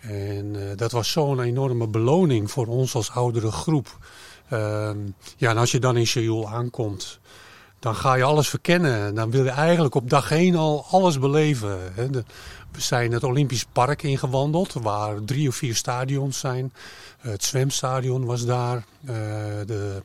En 0.00 0.56
eh, 0.56 0.76
dat 0.76 0.92
was 0.92 1.10
zo'n 1.10 1.40
enorme 1.40 1.86
beloning 1.86 2.50
voor 2.50 2.66
ons 2.66 2.94
als 2.94 3.10
oudere 3.10 3.50
groep. 3.50 3.98
Ehm, 4.48 4.98
ja, 5.36 5.50
en 5.50 5.56
als 5.56 5.70
je 5.70 5.78
dan 5.78 5.96
in 5.96 6.06
Seoul 6.06 6.48
aankomt, 6.48 7.20
dan 7.78 7.94
ga 7.94 8.14
je 8.14 8.22
alles 8.22 8.48
verkennen. 8.48 9.14
Dan 9.14 9.30
wil 9.30 9.44
je 9.44 9.50
eigenlijk 9.50 9.94
op 9.94 10.10
dag 10.10 10.30
één 10.30 10.54
al 10.54 10.86
alles 10.90 11.18
beleven. 11.18 11.78
Hè. 11.94 12.10
We 12.76 12.82
zijn 12.82 13.12
het 13.12 13.24
Olympisch 13.24 13.64
Park 13.72 14.02
ingewandeld, 14.02 14.72
waar 14.72 15.24
drie 15.24 15.48
of 15.48 15.54
vier 15.54 15.74
stadions 15.74 16.38
zijn. 16.38 16.72
Het 17.18 17.44
zwemstadion 17.44 18.24
was 18.24 18.44
daar. 18.44 18.76
Eh, 18.76 19.14
de 19.66 20.02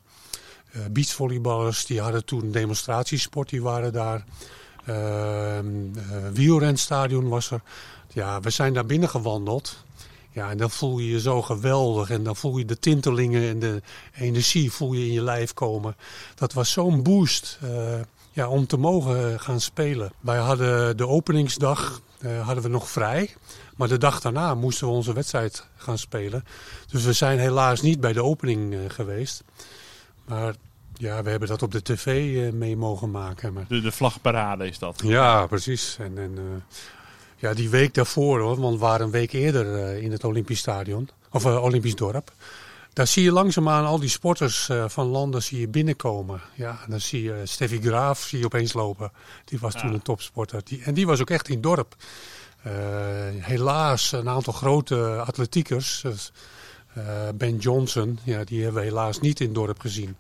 eh, 0.72 0.82
beachvolleyballers 0.92 1.86
die 1.86 2.02
hadden 2.02 2.26
toen 2.26 2.52
demonstratiesport, 2.52 3.50
die 3.50 3.62
waren 3.62 3.94
daar. 3.94 4.24
Eh, 4.86 5.60
wielrenstadion 6.34 7.30
was 7.30 7.52
er. 7.52 7.62
Ja, 8.14 8.40
we 8.40 8.50
zijn 8.50 8.74
daar 8.74 8.86
binnen 8.86 9.10
gewandeld. 9.10 9.84
Ja, 10.32 10.50
en 10.50 10.58
dan 10.58 10.70
voel 10.70 11.00
je 11.00 11.10
je 11.10 11.20
zo 11.20 11.42
geweldig. 11.42 12.10
En 12.10 12.24
dan 12.24 12.36
voel 12.36 12.58
je 12.58 12.66
de 12.66 12.80
tintelingen 12.80 13.50
en 13.50 13.60
de 13.60 13.82
energie 14.14 14.72
voel 14.72 14.94
je 14.94 15.06
in 15.06 15.12
je 15.12 15.22
lijf 15.22 15.54
komen. 15.54 15.96
Dat 16.36 16.54
was 16.54 16.72
zo'n 16.72 17.04
boost 17.04 17.58
eh, 17.62 18.00
ja, 18.32 18.48
om 18.48 18.68
te 18.68 18.78
mogen 18.78 19.40
gaan 19.40 19.60
spelen. 19.62 20.12
Wij 20.20 20.38
hadden 20.38 20.98
de 20.98 21.08
openingsdag 21.08 22.02
eh, 22.20 22.46
hadden 22.46 22.64
we 22.64 22.70
nog 22.70 22.90
vrij. 22.90 23.30
Maar 23.76 23.88
de 23.88 23.98
dag 23.98 24.22
daarna 24.22 24.56
moesten 24.56 24.88
we 24.88 24.94
onze 24.94 25.14
wedstrijd 25.14 25.68
gaan 25.76 25.98
spelen. 25.98 26.44
Dus 26.92 27.04
we 27.04 27.14
zijn 27.14 27.40
helaas 27.40 27.82
niet 27.82 28.00
bij 28.00 28.14
de 28.14 28.24
opening 28.24 28.74
eh, 28.74 28.80
geweest. 28.88 29.44
Maar 30.26 30.54
ja, 30.94 31.24
we 31.24 31.30
hebben 31.30 31.48
dat 31.48 31.62
op 31.62 31.72
de 31.72 31.82
tv 31.82 32.08
eh, 32.46 32.54
mee 32.54 32.78
mogen 32.78 33.12
maken. 33.12 33.54
Maar 33.54 33.66
De, 33.68 33.82
de 33.82 33.92
vlagparade 33.92 34.68
is 34.68 34.80
dat. 34.80 35.02
ja, 35.04 35.46
precies. 35.48 35.98
En, 36.00 36.18
en 36.18 36.38
eh, 36.38 36.78
ja, 37.42 37.54
die 37.54 37.70
week 37.70 37.94
daarvoor, 37.94 38.40
hoor, 38.40 38.60
want 38.60 38.74
we 38.74 38.80
waren 38.80 39.06
een 39.06 39.12
week 39.12 39.32
eerder 39.32 39.76
eh, 39.76 40.02
in 40.02 40.12
het 40.12 40.24
Olympisch 40.24 40.60
Stadion, 40.60 41.10
of 41.32 41.46
eh, 41.46 41.64
Olympisch 41.64 41.96
dorp. 41.96 42.32
Daar 42.94 43.08
zie 43.08 43.24
je 43.24 43.32
langzaamaan 43.32 43.86
al 43.86 44.00
die 44.00 44.10
sporters 44.10 44.70
eh, 44.70 44.86
van 44.88 45.08
landen 45.08 45.44
zie 45.44 45.60
je 45.60 45.68
binnenkomen. 45.68 46.42
Ja, 46.56 46.80
en 46.84 46.92
dan 46.92 47.00
zie 47.00 47.24
je 47.24 47.42
Steffi 47.44 47.82
Graaf 47.82 48.22
zie 48.22 48.40
je 48.40 48.46
opeens 48.46 48.74
lopen. 48.74 49.12
Die 49.46 49.60
was 49.60 49.74
toen 49.74 49.94
een 49.94 50.02
topsporter. 50.02 50.62
Die, 50.64 50.84
en 50.84 50.94
die 50.94 51.06
was 51.06 51.22
ook 51.22 51.30
echt 51.30 51.48
in 51.48 51.54
het 51.54 51.64
dorp. 51.64 51.96
Helaas 53.40 54.12
een 54.12 54.30
aantal 54.30 54.54
grote 54.54 55.24
atletiekers. 55.26 56.02
dus, 56.02 56.32
eh, 56.94 57.04
ben 57.36 57.58
Johnson, 57.58 58.20
ja, 58.24 58.44
die 58.44 58.64
hebben 58.64 58.82
we 58.82 58.88
helaas 58.88 59.20
niet 59.20 59.40
in 59.40 59.46
het 59.46 59.56
dorp 59.56 59.80
gezien. 59.80 60.16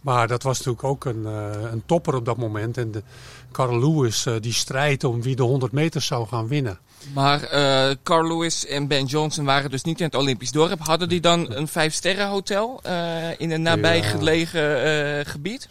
Maar 0.00 0.28
dat 0.28 0.42
was 0.42 0.58
natuurlijk 0.58 0.84
ook 0.84 1.04
een, 1.04 1.26
eh, 1.26 1.70
een 1.72 1.82
topper 1.86 2.14
op 2.14 2.24
dat 2.24 2.36
moment. 2.36 2.78
En 2.78 2.90
de, 2.90 3.02
Carl 3.52 3.78
Lewis 3.78 4.26
eh, 4.26 4.34
die 4.40 4.52
strijdt 4.52 5.04
om 5.04 5.22
wie 5.22 5.36
de 5.36 5.42
100 5.42 5.72
meter 5.72 6.02
zou 6.02 6.26
gaan 6.26 6.48
winnen. 6.48 6.78
Maar 7.14 7.40
Carl 8.02 8.28
Lewis 8.28 8.66
en 8.66 8.86
Ben 8.86 9.04
Johnson 9.04 9.44
waren 9.44 9.70
dus 9.70 9.82
niet 9.82 9.98
in 9.98 10.06
het 10.06 10.14
Olympisch 10.14 10.52
dorp. 10.52 10.80
Hadden 10.80 11.08
die 11.08 11.20
dan 11.20 11.52
een 11.52 11.68
vijfsterrenhotel 11.68 12.80
in 13.36 13.50
een 13.50 13.62
nabijgelegen 13.62 15.26
gebied? 15.26 15.68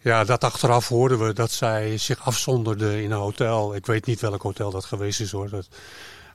Ja, 0.00 0.24
dat 0.24 0.44
achteraf 0.44 0.88
hoorden 0.88 1.26
we 1.26 1.32
dat 1.32 1.50
zij 1.50 1.98
zich 1.98 2.24
afzonderde 2.24 3.02
in 3.02 3.10
een 3.10 3.18
hotel. 3.18 3.74
Ik 3.74 3.86
weet 3.86 4.06
niet 4.06 4.20
welk 4.20 4.42
hotel 4.42 4.70
dat 4.70 4.84
geweest 4.84 5.20
is 5.20 5.30
hoor. 5.30 5.48
Dat, 5.48 5.68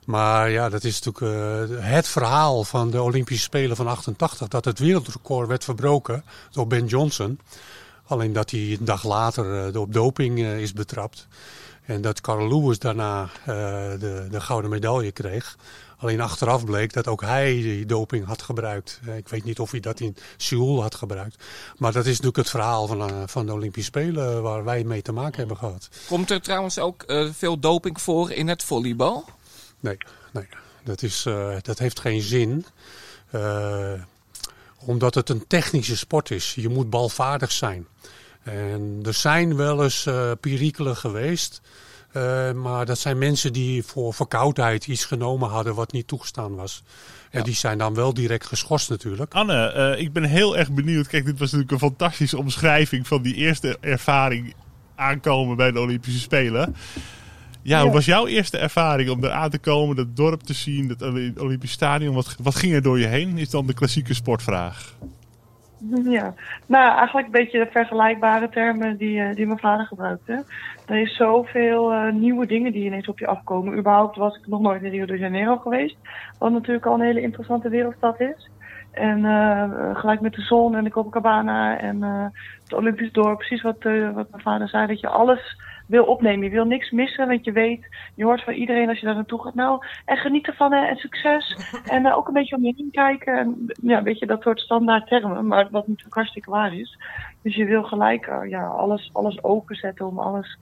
maar 0.06 0.50
ja, 0.50 0.68
dat 0.68 0.84
is 0.84 1.00
natuurlijk 1.00 1.34
eh, 1.70 1.76
het 1.78 2.08
verhaal 2.08 2.64
van 2.64 2.90
de 2.90 3.02
Olympische 3.02 3.42
Spelen 3.42 3.76
van 3.76 3.86
88. 3.86 4.48
Dat 4.48 4.64
het 4.64 4.78
wereldrecord 4.78 5.48
werd 5.48 5.64
verbroken 5.64 6.24
door 6.50 6.66
Ben 6.66 6.86
Johnson. 6.86 7.38
Alleen 8.06 8.32
dat 8.32 8.50
hij 8.50 8.60
een 8.60 8.84
dag 8.84 9.04
later 9.04 9.74
eh, 9.74 9.80
op 9.80 9.92
doping 9.92 10.38
eh, 10.38 10.60
is 10.60 10.72
betrapt. 10.72 11.26
En 11.84 12.00
dat 12.00 12.20
Carl 12.20 12.48
Lewis 12.48 12.78
daarna 12.78 13.28
de, 13.44 14.26
de 14.30 14.40
gouden 14.40 14.70
medaille 14.70 15.12
kreeg. 15.12 15.56
Alleen 15.96 16.20
achteraf 16.20 16.64
bleek 16.64 16.92
dat 16.92 17.06
ook 17.08 17.20
hij 17.20 17.52
die 17.52 17.86
doping 17.86 18.26
had 18.26 18.42
gebruikt. 18.42 19.00
Ik 19.16 19.28
weet 19.28 19.44
niet 19.44 19.58
of 19.58 19.70
hij 19.70 19.80
dat 19.80 20.00
in 20.00 20.16
Seoul 20.36 20.82
had 20.82 20.94
gebruikt. 20.94 21.44
Maar 21.76 21.92
dat 21.92 22.04
is 22.04 22.10
natuurlijk 22.10 22.36
het 22.36 22.50
verhaal 22.50 22.86
van, 22.86 23.28
van 23.28 23.46
de 23.46 23.52
Olympische 23.52 23.90
Spelen 23.90 24.42
waar 24.42 24.64
wij 24.64 24.84
mee 24.84 25.02
te 25.02 25.12
maken 25.12 25.38
hebben 25.38 25.56
gehad. 25.56 25.88
Komt 26.08 26.30
er 26.30 26.40
trouwens 26.40 26.78
ook 26.78 27.04
veel 27.32 27.58
doping 27.58 28.00
voor 28.00 28.30
in 28.30 28.48
het 28.48 28.64
volleybal? 28.64 29.24
Nee, 29.84 29.96
nee 30.32 30.46
dat, 30.84 31.02
is, 31.02 31.26
eh, 31.26 31.56
dat 31.62 31.78
heeft 31.78 32.00
geen 32.00 32.22
zin. 32.22 32.64
Eh, 33.30 33.92
omdat 34.78 35.14
het 35.14 35.28
een 35.28 35.46
technische 35.46 35.96
sport 35.96 36.30
is. 36.30 36.54
Je 36.54 36.68
moet 36.68 36.90
balvaardig 36.90 37.52
zijn. 37.52 37.86
En 38.42 39.00
er 39.02 39.14
zijn 39.14 39.56
wel 39.56 39.82
eens 39.82 40.06
eh 40.06 40.30
perikelen 40.40 40.96
geweest. 40.96 41.60
maar 42.54 42.86
dat 42.86 42.98
zijn 42.98 43.18
mensen 43.18 43.52
die 43.52 43.82
voor 43.82 44.14
verkoudheid 44.14 44.86
iets 44.86 45.04
genomen 45.04 45.48
hadden 45.48 45.74
wat 45.74 45.92
niet 45.92 46.06
toegestaan 46.06 46.54
was. 46.54 46.82
En 47.30 47.38
Ja. 47.38 47.44
die 47.44 47.54
zijn 47.54 47.78
dan 47.78 47.94
wel 47.94 48.14
direct 48.14 48.46
geschorst 48.46 48.90
natuurlijk. 48.90 49.34
Anne, 49.34 49.94
ik 49.98 50.12
ben 50.12 50.24
heel 50.24 50.56
erg 50.56 50.72
benieuwd. 50.72 51.06
Kijk, 51.06 51.24
dit 51.24 51.38
was 51.38 51.52
natuurlijk 51.52 51.82
een 51.82 51.88
fantastische 51.88 52.38
omschrijving 52.38 53.06
van 53.06 53.22
die 53.22 53.34
eerste 53.34 53.76
ervaring 53.80 54.54
aankomen 54.94 55.56
bij 55.56 55.72
de 55.72 55.80
Olympische 55.80 56.20
Spelen. 56.20 56.76
Ja, 57.64 57.82
hoe 57.82 57.92
was 57.92 58.04
jouw 58.04 58.26
eerste 58.26 58.58
ervaring 58.58 59.10
om 59.10 59.20
daar 59.20 59.30
aan 59.30 59.50
te 59.50 59.58
komen, 59.58 59.96
dat 59.96 60.16
dorp 60.16 60.40
te 60.40 60.54
zien, 60.54 60.88
dat 60.88 61.02
Olympisch 61.40 61.70
Stadion? 61.70 62.14
Wat, 62.14 62.36
wat 62.42 62.54
ging 62.54 62.74
er 62.74 62.82
door 62.82 62.98
je 62.98 63.06
heen? 63.06 63.38
Is 63.38 63.50
dan 63.50 63.66
de 63.66 63.74
klassieke 63.74 64.14
sportvraag. 64.14 64.94
Ja, 66.04 66.34
nou 66.66 66.96
eigenlijk 66.96 67.26
een 67.26 67.32
beetje 67.32 67.58
de 67.58 67.70
vergelijkbare 67.70 68.48
termen 68.48 68.96
die, 68.96 69.20
eh, 69.20 69.34
die 69.34 69.46
mijn 69.46 69.58
vader 69.58 69.86
gebruikte. 69.86 70.44
Er 70.86 71.00
is 71.00 71.16
zoveel 71.16 71.92
eh, 71.92 72.12
nieuwe 72.12 72.46
dingen 72.46 72.72
die 72.72 72.84
ineens 72.84 73.08
op 73.08 73.18
je 73.18 73.26
afkomen. 73.26 73.78
Überhaupt 73.78 74.16
was 74.16 74.36
ik 74.36 74.46
nog 74.46 74.60
nooit 74.60 74.82
in 74.82 74.90
Rio 74.90 75.06
de 75.06 75.18
Janeiro 75.18 75.56
geweest. 75.56 75.96
Wat 76.38 76.52
natuurlijk 76.52 76.86
al 76.86 76.94
een 76.94 77.06
hele 77.06 77.20
interessante 77.20 77.68
wereldstad 77.68 78.20
is. 78.20 78.50
En 78.90 79.24
eh, 79.24 79.96
gelijk 79.96 80.20
met 80.20 80.32
de 80.32 80.42
zon 80.42 80.74
en 80.74 80.84
de 80.84 80.90
Copacabana 80.90 81.78
en 81.78 82.02
het 82.62 82.72
Olympisch 82.72 83.12
dorp. 83.12 83.38
Precies 83.38 83.62
wat, 83.62 83.82
wat 84.14 84.30
mijn 84.30 84.42
vader 84.42 84.68
zei, 84.68 84.86
dat 84.86 85.00
je 85.00 85.08
alles 85.08 85.56
wil 85.86 86.04
opnemen. 86.04 86.44
Je 86.44 86.50
wil 86.50 86.64
niks 86.64 86.90
missen, 86.90 87.28
want 87.28 87.44
je 87.44 87.52
weet, 87.52 87.86
je 88.14 88.24
hoort 88.24 88.44
van 88.44 88.54
iedereen 88.54 88.88
als 88.88 88.98
je 88.98 89.06
daar 89.06 89.14
naartoe 89.14 89.42
gaat. 89.42 89.54
Nou, 89.54 89.84
en 90.04 90.16
geniet 90.16 90.46
ervan 90.46 90.72
hè, 90.72 90.86
en 90.86 90.96
succes. 90.96 91.56
En 91.84 92.06
eh, 92.06 92.16
ook 92.16 92.28
een 92.28 92.34
beetje 92.34 92.56
om 92.56 92.64
je 92.64 92.74
heen 92.76 92.90
kijken. 92.90 93.38
En, 93.38 93.72
ja, 93.82 94.02
weet 94.02 94.18
je, 94.18 94.26
dat 94.26 94.42
soort 94.42 94.60
standaard 94.60 95.06
termen, 95.06 95.46
maar 95.46 95.68
wat 95.70 95.86
natuurlijk 95.86 96.14
hartstikke 96.14 96.50
waar 96.50 96.74
is. 96.74 96.98
Dus 97.42 97.54
je 97.54 97.64
wil 97.64 97.82
gelijk 97.82 98.26
eh, 98.26 98.48
ja, 98.48 98.66
alles, 98.66 99.10
alles 99.12 99.44
openzetten 99.44 100.06
om 100.06 100.18
alles, 100.18 100.58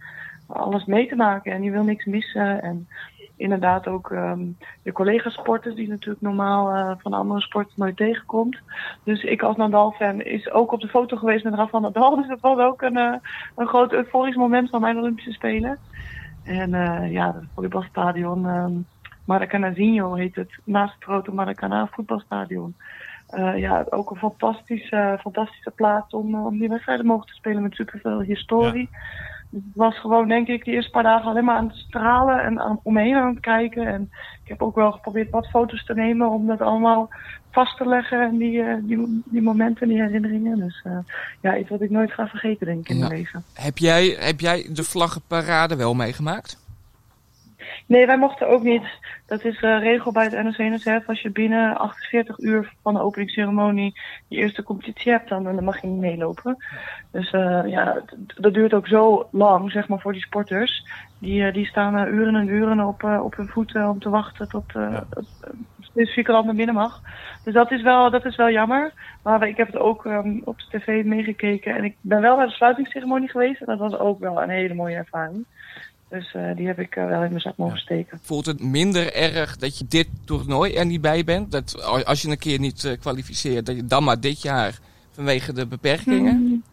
alles 0.47 0.85
mee 0.85 1.09
te 1.09 1.17
maken. 1.17 1.53
En 1.53 1.63
je 1.63 1.71
wil 1.71 1.85
niks 1.85 2.05
missen. 2.05 2.63
En 2.63 2.89
inderdaad 3.37 3.87
ook 3.87 4.11
ehm 4.11 4.41
de 4.83 4.93
collega-sporters 4.93 5.75
die 5.75 5.89
natuurlijk 5.89 6.21
normaal 6.21 6.71
eh, 6.71 6.93
van 6.99 7.13
andere 7.13 7.41
sporten 7.41 7.73
nooit 7.77 7.97
tegenkomt. 7.97 8.59
Dus 9.05 9.23
ik 9.23 9.43
als 9.43 9.57
Nadal-fan 9.57 10.21
is 10.21 10.51
ook 10.51 10.73
op 10.73 10.81
de 10.81 10.89
foto 10.89 11.17
geweest 11.17 11.45
met 11.45 11.55
Rafa 11.55 11.79
Nadal. 11.79 12.17
Dus 12.21 12.29
dat 12.29 12.41
was 12.41 12.59
ook 12.59 12.83
een, 12.83 12.97
eh, 12.97 13.15
een 13.57 13.67
groot 13.67 13.93
euforisch 13.93 14.37
moment 14.37 14.71
van 14.71 14.81
mijn 14.81 14.99
Olympische 14.99 15.33
Spelen. 15.33 15.79
En 16.45 16.75
eh, 16.75 17.13
ja, 17.13 17.27
het 17.35 17.45
volleybalstadion 17.55 18.47
ehm 18.47 18.73
Maracanazinho 19.25 20.15
heet 20.15 20.35
het. 20.35 20.51
Naast 20.65 20.95
het 20.95 21.05
grote 21.05 21.35
Maracana 21.35 21.87
voetbalstadion. 21.87 22.75
Ja, 23.57 23.87
ook 23.91 24.11
een 24.11 24.17
fantastische, 24.17 25.19
fantastische 25.21 25.71
plaats 25.71 26.15
om, 26.15 26.35
om 26.35 26.59
die 26.59 26.69
wedstrijden 26.69 27.07
mogen 27.07 27.27
te 27.27 27.35
spelen 27.35 27.63
met 27.63 27.75
superveel 27.75 28.21
historie. 28.21 28.89
Was 29.75 29.99
gewoon, 29.99 30.29
denk 30.29 30.49
ik, 30.49 30.65
de 30.65 30.71
eerste 30.71 30.91
paar 30.91 31.03
dagen 31.03 31.31
alleen 31.31 31.45
maar 31.45 31.57
aan 31.57 31.69
het 31.69 31.77
stralen 31.77 32.43
en 32.43 32.61
aan, 32.61 32.81
om 32.83 32.93
me 32.93 33.03
heen 33.03 33.15
aan 33.15 33.31
het 33.31 33.41
kijken. 33.41 33.87
En 33.87 34.11
ik 34.43 34.49
heb 34.49 34.63
ook 34.63 34.75
wel 34.75 34.93
geprobeerd 34.93 35.31
wat 35.31 35.47
foto's 35.47 35.85
te 35.85 35.95
nemen 35.95 36.29
om 36.29 36.47
dat 36.47 36.61
allemaal 36.61 37.11
vast 37.51 37.77
te 37.77 37.89
leggen. 37.89 38.21
En 38.21 38.39
die, 38.39 38.63
eh, 38.63 38.77
die, 38.83 39.23
die 39.25 39.43
momenten, 39.43 39.89
die 39.89 40.03
herinneringen. 40.03 40.59
Dus 40.59 40.81
eh, 40.85 40.99
ja, 41.41 41.57
iets 41.57 41.69
wat 41.69 41.81
ik 41.81 41.91
nooit 41.91 42.13
ga 42.13 42.27
vergeten, 42.27 42.67
denk 42.67 42.81
ik, 42.81 42.89
in 42.89 42.99
mijn 42.99 43.11
leven. 43.11 43.45
Heb 43.55 43.79
jij, 43.79 44.17
heb 44.19 44.41
jij 44.41 44.69
de 44.71 44.85
vlaggenparade 44.85 45.77
wel 45.77 45.95
meegemaakt? 45.95 46.62
Nee, 47.87 48.07
wij 48.07 48.19
mochten 48.19 48.49
ook 48.49 48.63
niet. 48.63 48.83
Dat 49.27 49.45
is 49.45 49.63
uh, 49.63 49.79
regel 49.79 50.13
bij 50.13 50.25
het 50.25 50.43
NOC-NSF. 50.43 51.09
Als 51.09 51.21
je 51.21 51.31
binnen 51.31 51.79
48 51.79 52.39
uur 52.39 52.73
van 52.83 52.95
de 52.95 53.01
openingsceremonie 53.01 54.01
je 54.29 54.37
eerste 54.37 54.63
competitie 54.63 55.13
hebt, 55.13 55.29
dan, 55.29 55.45
dan 55.45 55.65
mag 55.65 55.81
je 55.81 55.87
niet 55.87 56.01
meelopen. 56.01 56.57
Dus 57.11 57.33
uh, 57.33 57.63
ja, 57.67 58.03
dat 58.37 58.55
duurt 58.55 58.75
ook 58.75 58.87
zo 58.87 59.29
lang, 59.31 59.71
zeg 59.71 59.89
maar, 59.89 60.01
voor 60.01 60.13
die 60.13 60.23
sporters. 60.23 60.85
Die, 61.19 61.43
uh, 61.43 61.53
die 61.53 61.67
staan 61.67 62.09
uren 62.09 62.35
en 62.35 62.49
uren 62.49 62.81
op, 62.81 63.03
op 63.05 63.37
hun 63.37 63.49
voeten 63.49 63.89
om 63.89 63.99
te 63.99 64.11
wachten 64.11 64.49
tot 64.49 64.65
ja. 64.73 65.05
specifieke 65.81 66.33
land 66.33 66.45
naar 66.45 66.55
binnen 66.55 66.75
mag. 66.75 67.01
Dus 67.45 67.55
dat 67.55 67.71
is 67.71 67.83
wel, 67.83 68.11
dat 68.11 68.25
is 68.25 68.37
wel 68.37 68.51
jammer. 68.51 68.93
Maar 69.23 69.49
ik 69.49 69.57
heb 69.57 69.67
het 69.67 69.77
ook 69.77 70.05
um, 70.05 70.43
op 70.45 70.59
de 70.59 70.79
tv 70.79 71.05
meegekeken. 71.05 71.75
En 71.75 71.85
ik 71.85 71.97
ben 72.01 72.21
wel 72.21 72.37
bij 72.37 72.47
de 72.47 72.53
sluitingsceremonie 72.53 73.29
geweest. 73.29 73.61
En 73.61 73.67
dat 73.67 73.79
was 73.79 73.99
ook 73.99 74.19
wel 74.19 74.43
een 74.43 74.49
hele 74.49 74.75
mooie 74.75 74.97
ervaring. 74.97 75.47
Dus 76.13 76.35
uh, 76.35 76.57
die 76.57 76.67
heb 76.67 76.79
ik 76.79 76.97
uh, 76.97 77.07
wel 77.07 77.23
in 77.23 77.29
mijn 77.29 77.41
zak 77.41 77.57
mogen 77.57 77.75
ja. 77.75 77.81
steken. 77.81 78.19
Voelt 78.23 78.47
het 78.47 78.63
minder 78.63 79.15
erg 79.15 79.57
dat 79.57 79.79
je 79.79 79.85
dit 79.89 80.09
toernooi 80.25 80.75
er 80.75 80.87
niet 80.87 81.01
bij 81.01 81.25
bent? 81.25 81.53
Dat 81.53 81.85
als 82.05 82.23
je 82.23 82.29
een 82.29 82.39
keer 82.39 82.59
niet 82.59 82.85
uh, 82.85 82.93
kwalificeert, 83.01 83.67
dat 83.67 83.77
je 83.77 83.85
dan 83.85 84.05
maar 84.05 84.21
dit 84.21 84.43
jaar 84.43 84.79
vanwege 85.11 85.53
de 85.53 85.67
beperkingen? 85.67 86.65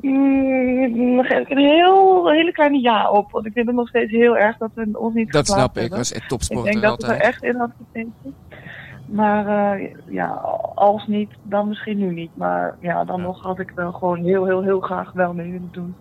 Mm, 0.00 1.18
een 1.18 1.58
heel, 1.58 2.30
hele 2.30 2.52
kleine 2.52 2.80
ja 2.80 3.10
op. 3.10 3.30
Want 3.30 3.46
ik 3.46 3.52
vind 3.52 3.66
het 3.66 3.76
nog 3.76 3.88
steeds 3.88 4.10
heel 4.10 4.36
erg 4.36 4.56
dat 4.56 4.70
we 4.74 4.88
ons 4.92 5.14
niet 5.14 5.32
Dat 5.32 5.46
snap 5.46 5.76
ik, 5.76 5.90
was 5.90 6.12
echt 6.12 6.28
topsporter 6.28 6.66
Ik 6.66 6.80
denk 6.80 6.84
dat 6.84 7.02
het 7.02 7.10
er 7.10 7.20
echt 7.20 7.42
in 7.42 7.56
had 7.56 7.70
gezeten. 7.92 8.34
Maar 9.06 9.78
uh, 9.78 9.90
ja, 10.06 10.28
als 10.74 11.06
niet, 11.06 11.30
dan 11.42 11.68
misschien 11.68 11.98
nu 11.98 12.14
niet. 12.14 12.36
Maar 12.36 12.76
ja, 12.80 13.04
dan 13.04 13.16
ja. 13.16 13.22
nog 13.22 13.42
had 13.42 13.58
ik 13.58 13.72
wel 13.74 13.92
gewoon 13.92 14.24
heel, 14.24 14.44
heel, 14.44 14.62
heel 14.62 14.80
graag 14.80 15.12
wel 15.12 15.32
mee 15.32 15.50
willen 15.50 15.68
doen. 15.72 15.94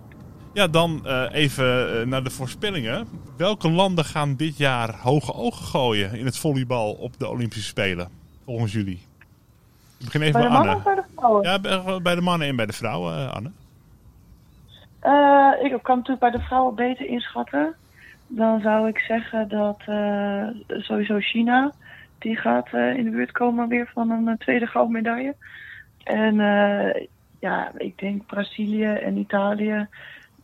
Ja, 0.56 0.68
dan 0.68 1.02
uh, 1.06 1.26
even 1.32 2.00
uh, 2.00 2.06
naar 2.06 2.24
de 2.24 2.30
voorspellingen. 2.30 3.08
Welke 3.38 3.70
landen 3.70 4.06
gaan 4.06 4.36
dit 4.36 4.58
jaar 4.58 4.96
hoge 4.96 5.34
ogen 5.34 5.66
gooien 5.66 6.14
in 6.14 6.26
het 6.26 6.38
volleybal 6.38 6.92
op 6.92 7.20
de 7.20 7.28
Olympische 7.28 7.68
Spelen? 7.68 8.10
Volgens 8.46 8.74
jullie. 8.74 9.02
Ik 10.00 10.06
begin 10.06 10.22
even 10.22 10.40
bij, 10.40 10.50
bij 10.50 10.58
Anne. 10.58 10.82
bij 10.84 10.96
de 10.96 11.04
vrouwen? 11.16 11.44
Ja, 11.44 11.60
bij, 11.60 12.02
bij, 12.02 12.16
de 12.16 12.22
mannen 12.22 12.48
en 12.48 12.56
bij 12.56 12.66
de 12.66 12.74
vrouwen, 12.74 13.34
Anne. 13.34 13.52
Uh, 15.04 15.72
ik 15.72 15.84
kan 15.84 15.96
natuurlijk 15.96 16.20
bij 16.20 16.32
de 16.32 16.46
vrouwen 16.46 16.76
beter 16.76 17.06
inschatten. 17.06 17.76
Dan 18.28 18.62
zou 18.62 18.88
ik 18.88 18.98
zeggen 18.98 19.48
dat 19.48 19.82
uh, 19.90 20.48
sowieso 20.68 21.20
China, 21.20 21.72
die 22.18 22.36
gaat 22.36 22.68
uh, 22.74 22.98
in 22.98 23.04
de 23.04 23.10
buurt 23.10 23.32
komen 23.32 23.68
weer 23.68 23.90
van 23.94 24.10
een 24.10 24.38
tweede 24.38 24.68
gouden 24.68 24.94
medaille. 24.94 25.36
En 26.04 26.36
ja, 27.40 27.72
ik 27.78 27.98
denk 27.98 28.26
Brazilië 28.26 28.86
en 28.86 29.18
Italië, 29.18 29.88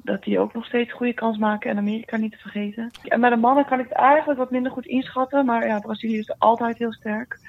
dat 0.04 0.24
die 0.24 0.40
ook 0.40 0.54
nog 0.54 0.66
steeds 0.66 0.94
goede 0.94 1.14
kans 1.14 1.38
maken. 1.38 1.70
En 1.70 1.78
Amerika 1.78 2.18
niet 2.18 2.32
te 2.32 2.38
vergeten. 2.38 2.92
En 3.04 3.22
bij 3.22 3.30
de 3.30 3.36
mannen 3.36 3.66
kan 3.66 3.80
ik 3.80 3.90
het 3.90 3.98
eigenlijk 3.98 4.40
wat 4.40 4.52
minder 4.52 4.72
goed 4.72 4.86
inschatten. 4.86 5.46
Maar 5.46 5.68
ja, 5.68 5.80
Brazilië 5.80 6.18
is 6.18 6.40
altijd 6.40 6.78
heel 6.78 6.94
sterk. 6.94 7.40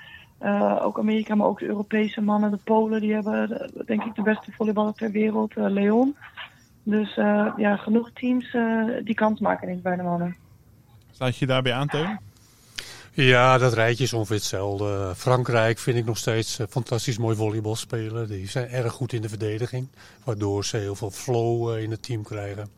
Uh, 0.42 0.78
ook 0.82 0.98
Amerika, 0.98 1.34
maar 1.34 1.46
ook 1.46 1.58
de 1.58 1.66
Europese 1.66 2.20
mannen, 2.20 2.50
de 2.50 2.58
Polen, 2.64 3.00
die 3.00 3.14
hebben 3.14 3.48
de, 3.48 3.82
denk 3.86 4.04
ik 4.04 4.14
de 4.14 4.22
beste 4.22 4.52
volleyballer 4.52 4.92
ter 4.94 5.10
wereld, 5.10 5.56
uh, 5.56 5.70
Leon. 5.70 6.16
Dus 6.82 7.16
uh, 7.16 7.52
ja, 7.56 7.76
genoeg 7.76 8.10
teams 8.12 8.56
die 9.04 9.14
kans 9.14 9.40
maken 9.40 9.66
denk 9.66 9.78
ik 9.78 9.84
bij 9.84 9.96
de 9.96 10.02
mannen. 10.02 10.36
Sluit 11.10 11.36
je 11.36 11.46
daarbij 11.46 11.72
aan? 11.72 11.88
Ja, 13.14 13.58
dat 13.58 13.72
rijtje 13.72 14.04
is 14.04 14.12
ongeveer 14.12 14.36
hetzelfde. 14.36 15.12
Frankrijk 15.16 15.78
vind 15.78 15.96
ik 15.96 16.04
nog 16.04 16.18
steeds 16.18 16.58
fantastisch 16.68 17.18
mooi 17.18 17.36
volleybal 17.36 17.76
spelen. 17.76 18.28
Die 18.28 18.48
zijn 18.48 18.68
erg 18.68 18.92
goed 18.92 19.12
in 19.12 19.22
de 19.22 19.28
verdediging, 19.28 19.88
waardoor 20.24 20.64
ze 20.64 20.76
heel 20.76 20.94
veel 20.94 21.10
flow 21.10 21.78
in 21.78 21.90
het 21.90 22.02
team 22.02 22.22
krijgen. 22.22 22.68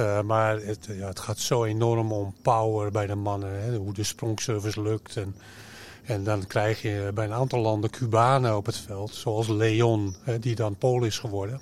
Uh, 0.00 0.20
maar 0.20 0.60
het, 0.60 0.88
ja, 0.98 1.06
het 1.06 1.20
gaat 1.20 1.38
zo 1.38 1.64
enorm 1.64 2.12
om 2.12 2.34
power 2.42 2.90
bij 2.90 3.06
de 3.06 3.14
mannen. 3.14 3.62
Hè, 3.62 3.76
hoe 3.76 3.92
de 3.92 4.04
sprongservice 4.04 4.82
lukt. 4.82 5.16
En, 5.16 5.34
en 6.04 6.24
dan 6.24 6.46
krijg 6.46 6.82
je 6.82 7.10
bij 7.14 7.24
een 7.24 7.32
aantal 7.32 7.60
landen 7.60 7.90
Cubanen 7.90 8.56
op 8.56 8.66
het 8.66 8.76
veld. 8.76 9.14
Zoals 9.14 9.48
Leon, 9.48 10.16
hè, 10.22 10.38
die 10.38 10.54
dan 10.54 10.76
Pool 10.76 11.04
is 11.04 11.18
geworden. 11.18 11.60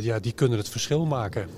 Ja, 0.00 0.18
die 0.18 0.32
kunnen 0.32 0.58
het 0.58 0.68
verschil 0.68 1.06
maken. 1.06 1.48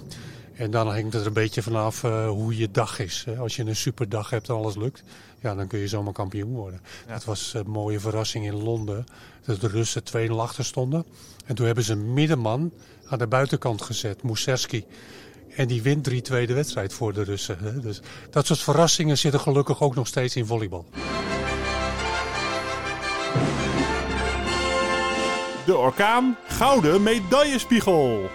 En 0.60 0.70
dan 0.70 0.86
hangt 0.86 1.12
het 1.12 1.20
er 1.20 1.26
een 1.26 1.32
beetje 1.32 1.62
vanaf 1.62 2.02
uh, 2.02 2.28
hoe 2.28 2.56
je 2.56 2.70
dag 2.70 2.98
is. 2.98 3.26
Als 3.38 3.56
je 3.56 3.64
een 3.64 3.76
superdag 3.76 4.30
hebt 4.30 4.48
en 4.48 4.54
alles 4.54 4.76
lukt, 4.76 5.02
ja, 5.38 5.54
dan 5.54 5.66
kun 5.66 5.78
je 5.78 5.88
zomaar 5.88 6.12
kampioen 6.12 6.52
worden. 6.52 6.80
Ja. 7.06 7.12
Dat 7.12 7.24
was 7.24 7.54
een 7.54 7.70
mooie 7.70 8.00
verrassing 8.00 8.44
in 8.44 8.62
Londen. 8.62 9.06
Dat 9.44 9.60
de 9.60 9.68
Russen 9.68 10.02
2-0 10.30 10.30
achter 10.30 10.64
stonden. 10.64 11.04
En 11.46 11.54
toen 11.54 11.66
hebben 11.66 11.84
ze 11.84 11.92
een 11.92 12.12
middenman 12.12 12.72
aan 13.06 13.18
de 13.18 13.26
buitenkant 13.26 13.82
gezet, 13.82 14.22
Muserski. 14.22 14.84
En 15.56 15.68
die 15.68 15.82
wint 15.82 16.10
3-2 16.10 16.12
de 16.12 16.54
wedstrijd 16.54 16.92
voor 16.92 17.12
de 17.12 17.22
Russen. 17.22 17.58
Hè? 17.58 17.80
Dus 17.80 18.00
dat 18.30 18.46
soort 18.46 18.60
verrassingen 18.60 19.18
zitten 19.18 19.40
gelukkig 19.40 19.82
ook 19.82 19.94
nog 19.94 20.06
steeds 20.06 20.36
in 20.36 20.46
volleybal. 20.46 20.86
De 25.66 25.76
orkaan 25.76 26.36
Gouden 26.46 27.02
Medaillespiegel. 27.02 28.30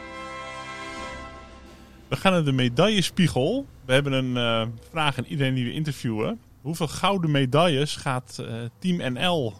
We 2.07 2.15
gaan 2.15 2.31
naar 2.31 2.43
de 2.43 2.51
medaillespiegel. 2.51 3.65
We 3.85 3.93
hebben 3.93 4.13
een 4.13 4.35
uh, 4.35 4.67
vraag 4.89 5.17
aan 5.17 5.25
iedereen 5.25 5.53
die 5.53 5.65
we 5.65 5.71
interviewen. 5.71 6.39
Hoeveel 6.61 6.87
gouden 6.87 7.31
medailles 7.31 7.95
gaat 7.95 8.37
uh, 8.41 8.53
Team 8.79 9.13
NL 9.13 9.53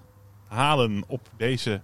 halen 0.48 1.04
op 1.08 1.30
deze 1.38 1.82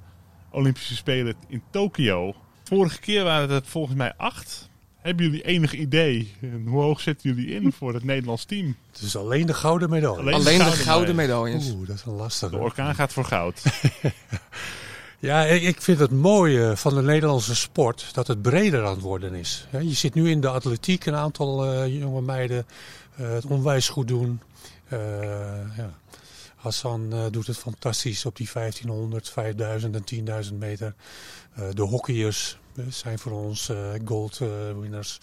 Olympische 0.52 0.96
Spelen 0.96 1.36
in 1.48 1.64
Tokio? 1.70 2.36
Vorige 2.64 3.00
keer 3.00 3.24
waren 3.24 3.50
het 3.50 3.68
volgens 3.68 3.96
mij 3.98 4.14
acht. 4.18 4.70
Hebben 4.98 5.26
jullie 5.26 5.44
enig 5.44 5.74
idee? 5.74 6.34
En 6.42 6.66
hoe 6.68 6.82
hoog 6.82 7.02
zetten 7.02 7.34
jullie 7.34 7.54
in 7.54 7.72
voor 7.78 7.94
het 7.94 8.04
Nederlands 8.04 8.46
team? 8.46 8.76
Het 8.92 9.02
is 9.02 9.16
alleen 9.16 9.46
de 9.46 9.54
gouden 9.54 9.90
medaille. 9.90 10.20
Alleen, 10.20 10.34
alleen 10.34 10.58
de 10.58 10.64
gouden, 10.64 10.86
gouden 10.86 11.16
medailles. 11.16 11.72
Oeh, 11.72 11.88
dat 11.88 11.96
is 11.96 12.06
een 12.06 12.14
lastige. 12.14 12.56
De 12.56 12.62
orkaan 12.62 12.96
gaat 12.96 13.14
voor 13.14 13.26
goud. 13.26 13.62
Ja, 15.22 15.44
ik 15.46 15.82
vind 15.82 16.00
het 16.00 16.12
mooie 16.12 16.78
van 16.78 16.96
de 16.96 17.02
Nederlandse 17.02 17.56
sport 17.56 18.14
dat 18.14 18.28
het 18.28 18.42
breder 18.42 18.86
aan 18.86 18.94
het 18.94 19.02
worden 19.02 19.34
is. 19.34 19.68
Je 19.72 19.94
ziet 19.94 20.14
nu 20.14 20.30
in 20.30 20.42
de 20.42 20.50
atletiek 20.50 21.06
een 21.06 21.16
aantal 21.16 21.74
uh, 21.74 22.00
jonge 22.00 22.22
meiden 22.22 22.66
uh, 23.20 23.30
het 23.30 23.46
onwijs 23.46 23.90
goed 23.90 24.08
doen. 24.08 24.42
Ja. 25.78 25.94
Hassan 26.56 27.30
doet 27.32 27.48
het 27.48 27.58
fantastisch 27.58 28.26
op 28.26 28.36
die 28.36 28.50
1500, 28.54 29.30
5000 29.30 30.12
en 30.12 30.44
10.000 30.46 30.54
meter. 30.54 30.94
de 31.74 31.82
hockeyers 31.82 32.58
zijn 32.90 33.20
voor 33.20 33.32
ons 33.32 33.72
gold 34.06 34.38
winners. 34.80 35.20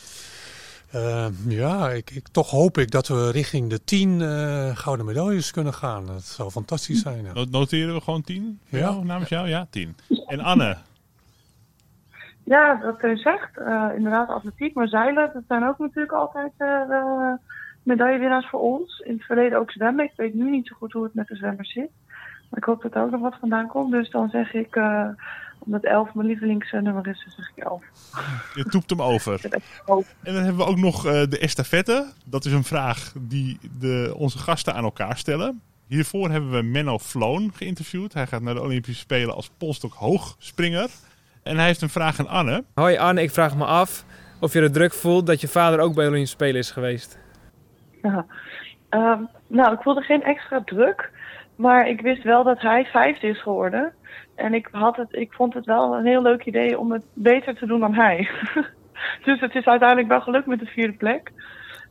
Uh, 0.94 1.26
ja, 1.48 1.90
ik, 1.90 2.10
ik, 2.10 2.28
toch 2.28 2.50
hoop 2.50 2.78
ik 2.78 2.90
dat 2.90 3.08
we 3.08 3.30
richting 3.30 3.70
de 3.70 3.84
tien 3.84 4.20
uh, 4.20 4.76
gouden 4.76 5.06
medailles 5.06 5.50
kunnen 5.50 5.74
gaan. 5.74 6.06
Dat 6.06 6.22
zou 6.22 6.50
fantastisch 6.50 7.02
zijn. 7.02 7.24
Ja. 7.24 7.44
Noteren 7.50 7.94
we 7.94 8.00
gewoon 8.00 8.22
tien? 8.22 8.60
Ja. 8.68 8.78
Jou, 8.78 9.04
namens 9.04 9.28
jou? 9.28 9.48
Ja, 9.48 9.66
tien. 9.70 9.96
En 10.26 10.40
Anne? 10.40 10.76
Ja, 12.44 12.74
dat 12.74 13.02
u 13.02 13.16
zegt. 13.16 13.58
Uh, 13.58 13.88
inderdaad, 13.96 14.28
atletiek, 14.28 14.74
maar 14.74 14.88
zeilen, 14.88 15.30
dat 15.32 15.42
zijn 15.48 15.68
ook 15.68 15.78
natuurlijk 15.78 16.12
altijd 16.12 16.52
medaillewinnaars 17.82 18.48
voor 18.48 18.60
ons. 18.60 18.98
In 18.98 19.12
het 19.12 19.24
verleden 19.24 19.58
ook 19.58 19.70
zwemmen. 19.70 20.04
Ik 20.04 20.12
weet 20.16 20.34
nu 20.34 20.50
niet 20.50 20.66
zo 20.66 20.76
goed 20.76 20.92
hoe 20.92 21.04
het 21.04 21.14
met 21.14 21.26
de 21.26 21.36
zwemmers 21.36 21.72
zit. 21.72 21.90
Maar 22.50 22.58
ik 22.58 22.64
hoop 22.64 22.82
dat 22.82 22.94
er 22.94 23.02
ook 23.02 23.10
nog 23.10 23.20
wat 23.20 23.36
vandaan 23.40 23.66
komt. 23.66 23.92
Dus 23.92 24.10
dan 24.10 24.28
zeg 24.28 24.54
ik 24.54 24.80
omdat 25.58 25.84
11 25.84 26.14
mijn 26.14 26.26
lievelingsnummer 26.26 27.06
is, 27.06 27.24
dus 27.24 27.34
zeg 27.34 27.50
ik 27.56 27.64
11. 27.64 27.84
Je 28.54 28.64
toept 28.64 28.90
hem 28.90 29.02
over. 29.02 29.40
En 30.22 30.34
dan 30.34 30.42
hebben 30.42 30.56
we 30.56 30.70
ook 30.70 30.78
nog 30.78 31.06
uh, 31.06 31.12
de 31.12 31.38
estafette. 31.38 32.06
Dat 32.24 32.44
is 32.44 32.52
een 32.52 32.64
vraag 32.64 33.12
die 33.18 33.58
de, 33.78 34.12
onze 34.16 34.38
gasten 34.38 34.74
aan 34.74 34.84
elkaar 34.84 35.16
stellen. 35.16 35.62
Hiervoor 35.86 36.30
hebben 36.30 36.50
we 36.50 36.62
Menno 36.62 36.98
Floon 36.98 37.52
geïnterviewd. 37.54 38.14
Hij 38.14 38.26
gaat 38.26 38.42
naar 38.42 38.54
de 38.54 38.62
Olympische 38.62 39.00
Spelen 39.00 39.34
als 39.34 39.50
polstok 39.58 39.92
hoogspringer. 39.92 40.88
En 41.42 41.56
hij 41.56 41.66
heeft 41.66 41.82
een 41.82 41.88
vraag 41.88 42.18
aan 42.18 42.28
Anne. 42.28 42.64
Hoi 42.74 42.96
Anne, 42.96 43.22
ik 43.22 43.30
vraag 43.30 43.56
me 43.56 43.64
af 43.64 44.04
of 44.40 44.52
je 44.52 44.60
er 44.60 44.72
druk 44.72 44.92
voelt 44.92 45.26
dat 45.26 45.40
je 45.40 45.48
vader 45.48 45.80
ook 45.80 45.94
bij 45.94 46.04
de 46.04 46.10
Olympische 46.10 46.36
Spelen 46.36 46.60
is 46.60 46.70
geweest. 46.70 47.18
Ja. 48.02 48.26
Um, 48.90 49.28
nou, 49.46 49.72
ik 49.72 49.82
voelde 49.82 50.02
geen 50.02 50.22
extra 50.22 50.62
druk. 50.64 51.10
Maar 51.58 51.88
ik 51.88 52.00
wist 52.00 52.22
wel 52.22 52.44
dat 52.44 52.60
hij 52.60 52.84
vijfde 52.84 53.26
is 53.26 53.42
geworden. 53.42 53.92
En 54.34 54.54
ik, 54.54 54.68
had 54.70 54.96
het, 54.96 55.08
ik 55.10 55.32
vond 55.32 55.54
het 55.54 55.64
wel 55.64 55.94
een 55.94 56.06
heel 56.06 56.22
leuk 56.22 56.44
idee 56.44 56.78
om 56.78 56.92
het 56.92 57.02
beter 57.12 57.54
te 57.54 57.66
doen 57.66 57.80
dan 57.80 57.94
hij. 57.94 58.28
dus 59.24 59.40
het 59.40 59.54
is 59.54 59.64
uiteindelijk 59.64 60.08
wel 60.08 60.20
gelukt 60.20 60.46
met 60.46 60.58
de 60.58 60.66
vierde 60.66 60.96
plek. 60.96 61.32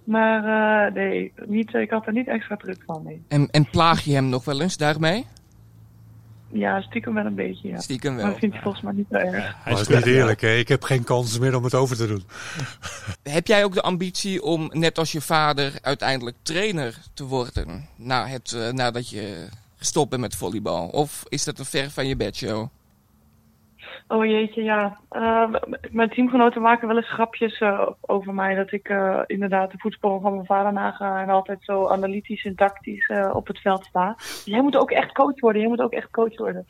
Maar 0.04 0.44
uh, 0.88 0.94
nee, 0.94 1.34
niet, 1.46 1.74
ik 1.74 1.90
had 1.90 2.08
er 2.08 2.14
niet 2.14 2.28
extra 2.28 2.56
druk 2.56 2.84
van. 2.86 3.04
Nee. 3.04 3.26
En, 3.28 3.48
en 3.52 3.70
plaag 3.70 4.02
je 4.02 4.14
hem 4.14 4.30
nog 4.30 4.46
wel 4.46 4.62
eens 4.62 4.78
daarmee? 4.78 5.26
Ja, 6.50 6.82
stiekem 6.82 7.14
wel 7.14 7.26
een 7.26 7.36
beetje, 7.36 7.68
ja. 7.68 7.80
Stiekem 7.80 8.16
wel. 8.16 8.22
Maar 8.24 8.32
dat 8.32 8.40
vind 8.40 8.54
je 8.54 8.60
volgens 8.60 8.84
mij 8.84 8.94
niet 8.94 9.06
zo 9.10 9.16
erg. 9.16 9.44
Ja, 9.44 9.56
hij 9.60 9.74
is 9.74 9.88
niet 9.88 10.06
eerlijk, 10.06 10.42
hè? 10.42 10.56
Ik 10.56 10.68
heb 10.68 10.84
geen 10.84 11.04
kans 11.04 11.40
meer 11.40 11.56
om 11.56 11.64
het 11.64 11.74
over 11.74 11.96
te 11.96 12.08
doen. 12.08 12.24
heb 13.38 13.48
jij 13.48 13.64
ook 13.64 13.74
de 13.74 13.82
ambitie 13.82 14.44
om, 14.44 14.70
net 14.74 14.98
als 14.98 15.12
je 15.12 15.22
vader, 15.22 15.74
uiteindelijk 15.82 16.36
trainer 16.42 16.98
te 17.14 17.24
worden? 17.24 17.88
Na 17.96 18.28
het, 18.28 18.52
uh, 18.52 18.70
nadat 18.70 19.10
je 19.10 19.48
gestopt 19.78 20.10
bent 20.10 20.22
met 20.22 20.36
volleybal? 20.36 20.88
Of 20.88 21.24
is 21.28 21.44
dat 21.44 21.60
een 21.60 21.66
ver 21.66 21.92
van 21.92 22.08
je 22.08 22.16
bedshow? 22.16 22.68
Oh 24.10 24.26
jeetje, 24.26 24.64
ja. 24.64 24.98
Uh, 25.12 25.54
mijn 25.92 26.10
teamgenoten 26.10 26.62
maken 26.62 26.88
wel 26.88 26.98
eens 26.98 27.12
grapjes 27.12 27.60
uh, 27.60 27.88
over 28.02 28.34
mij. 28.34 28.56
Dat 28.56 28.72
ik 28.72 28.90
uh, 28.90 29.22
inderdaad 29.26 29.72
de 29.72 29.78
voetbal 29.78 30.20
van 30.20 30.34
mijn 30.34 30.46
vader 30.46 30.74
naga 30.74 31.22
en 31.22 31.30
altijd 31.30 31.58
zo 31.62 31.88
analytisch 31.88 32.46
en 32.46 32.56
tactisch 32.56 33.12
op 33.34 33.48
het 33.48 33.60
veld 33.60 33.86
sta. 33.86 34.16
Jij 34.46 34.62
moet 34.62 34.78
ook 34.78 34.92
echt 34.92 35.12
coach 35.12 35.40
worden, 35.40 35.62
jij 35.62 35.70
moet 35.70 35.82
ook 35.82 35.92
echt 35.92 36.10
coach 36.12 36.38
worden. 36.38 36.68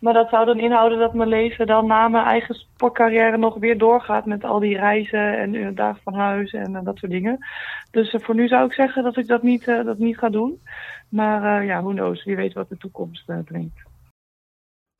Maar 0.00 0.12
dat 0.12 0.28
zou 0.28 0.46
dan 0.46 0.58
inhouden 0.58 0.98
dat 0.98 1.14
mijn 1.14 1.28
leven 1.28 1.66
dan 1.66 1.86
na 1.86 2.08
mijn 2.08 2.24
eigen 2.24 2.54
sportcarrière 2.54 3.36
nog 3.36 3.54
weer 3.58 3.78
doorgaat 3.78 4.26
met 4.26 4.44
al 4.44 4.58
die 4.58 4.76
reizen 4.76 5.38
en 5.38 5.74
dagen 5.74 6.02
van 6.02 6.14
huis 6.14 6.52
en 6.52 6.80
dat 6.84 6.98
soort 6.98 7.12
dingen. 7.12 7.46
Dus 7.90 8.16
voor 8.18 8.34
nu 8.34 8.48
zou 8.48 8.66
ik 8.66 8.72
zeggen 8.72 9.02
dat 9.02 9.16
ik 9.16 9.26
dat 9.26 9.42
niet, 9.42 9.64
dat 9.64 9.98
niet 9.98 10.18
ga 10.18 10.28
doen. 10.28 10.60
Maar 11.08 11.64
ja, 11.64 11.82
who 11.82 11.90
knows, 11.90 12.24
wie 12.24 12.36
weet 12.36 12.52
wat 12.52 12.68
de 12.68 12.76
toekomst 12.76 13.24
brengt. 13.44 13.88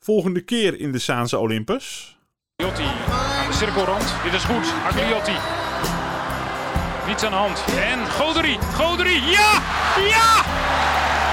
Volgende 0.03 0.41
keer 0.41 0.81
in 0.81 0.93
de 0.93 0.99
Saanse 0.99 1.39
Olympus. 1.39 2.17
Agliotti 2.57 2.89
aan 3.11 3.47
de 3.47 3.53
cirkelrand. 3.53 4.15
Dit 4.25 4.33
is 4.33 4.45
goed. 4.45 4.75
Agliotti. 4.87 5.37
Niets 7.07 7.25
aan 7.25 7.31
de 7.31 7.37
hand. 7.37 7.65
En 7.77 8.07
Goderie. 8.11 8.59
Goderie. 8.59 9.21
Ja! 9.23 9.63
Ja! 9.97 10.45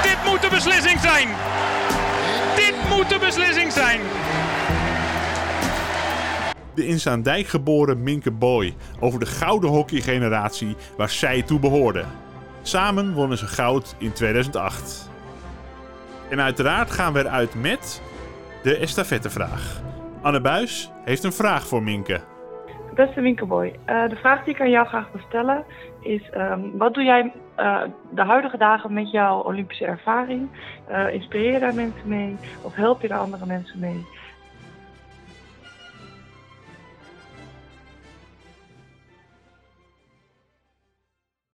Dit 0.03 0.32
moet 0.32 0.41
de 0.41 0.49
beslissing 0.49 0.99
zijn. 0.99 1.27
Dit 2.56 2.75
moet 2.89 3.10
de 3.10 3.17
beslissing 3.19 3.71
zijn. 3.71 3.99
De 6.75 6.88
in 6.88 6.99
Zaandijk 6.99 7.47
geboren 7.47 8.03
Minke 8.03 8.32
Boy 8.32 8.75
over 8.99 9.19
de 9.19 9.25
gouden 9.25 9.69
hockeygeneratie 9.69 10.75
waar 10.97 11.10
zij 11.10 11.41
toe 11.41 11.60
behoorde. 11.60 12.06
Samen 12.62 13.13
wonnen 13.13 13.38
ze 13.38 13.47
goud 13.47 13.95
in 13.97 14.12
2008. 14.12 15.10
En 16.30 16.41
uiteraard 16.41 16.91
gaan 16.91 17.13
we 17.13 17.19
eruit 17.19 17.53
met 17.56 18.01
de 18.63 18.78
estafettevraag. 18.78 19.82
Anne 20.22 20.41
Buis 20.41 20.91
heeft 21.04 21.24
een 21.24 21.34
vraag 21.34 21.67
voor 21.67 21.84
Minke. 21.84 22.20
Beste 22.93 23.22
Minkeboy, 23.22 23.67
uh, 23.89 24.10
de 24.10 24.15
vraag 24.15 24.43
die 24.43 24.54
ik 24.54 24.62
aan 24.62 24.70
jou 24.70 24.88
graag 24.88 25.12
wil 25.12 25.22
stellen 25.28 25.65
is: 26.02 26.22
um, 26.38 26.78
wat 26.78 26.93
doe 26.93 27.04
jij 27.04 27.34
uh, 27.60 27.82
de 28.12 28.22
huidige 28.22 28.58
dagen 28.58 28.93
met 28.93 29.12
jouw 29.12 29.43
Olympische 29.43 29.86
ervaring? 29.86 30.50
Uh, 30.89 31.13
inspireer 31.13 31.54
je 31.54 31.60
daar 31.60 31.74
mensen 31.74 32.08
mee 32.08 32.38
of 32.62 32.76
help 32.76 33.02
je 33.02 33.08
daar 33.08 33.20
andere 33.20 33.46
mensen 33.46 33.80
mee? 33.80 34.06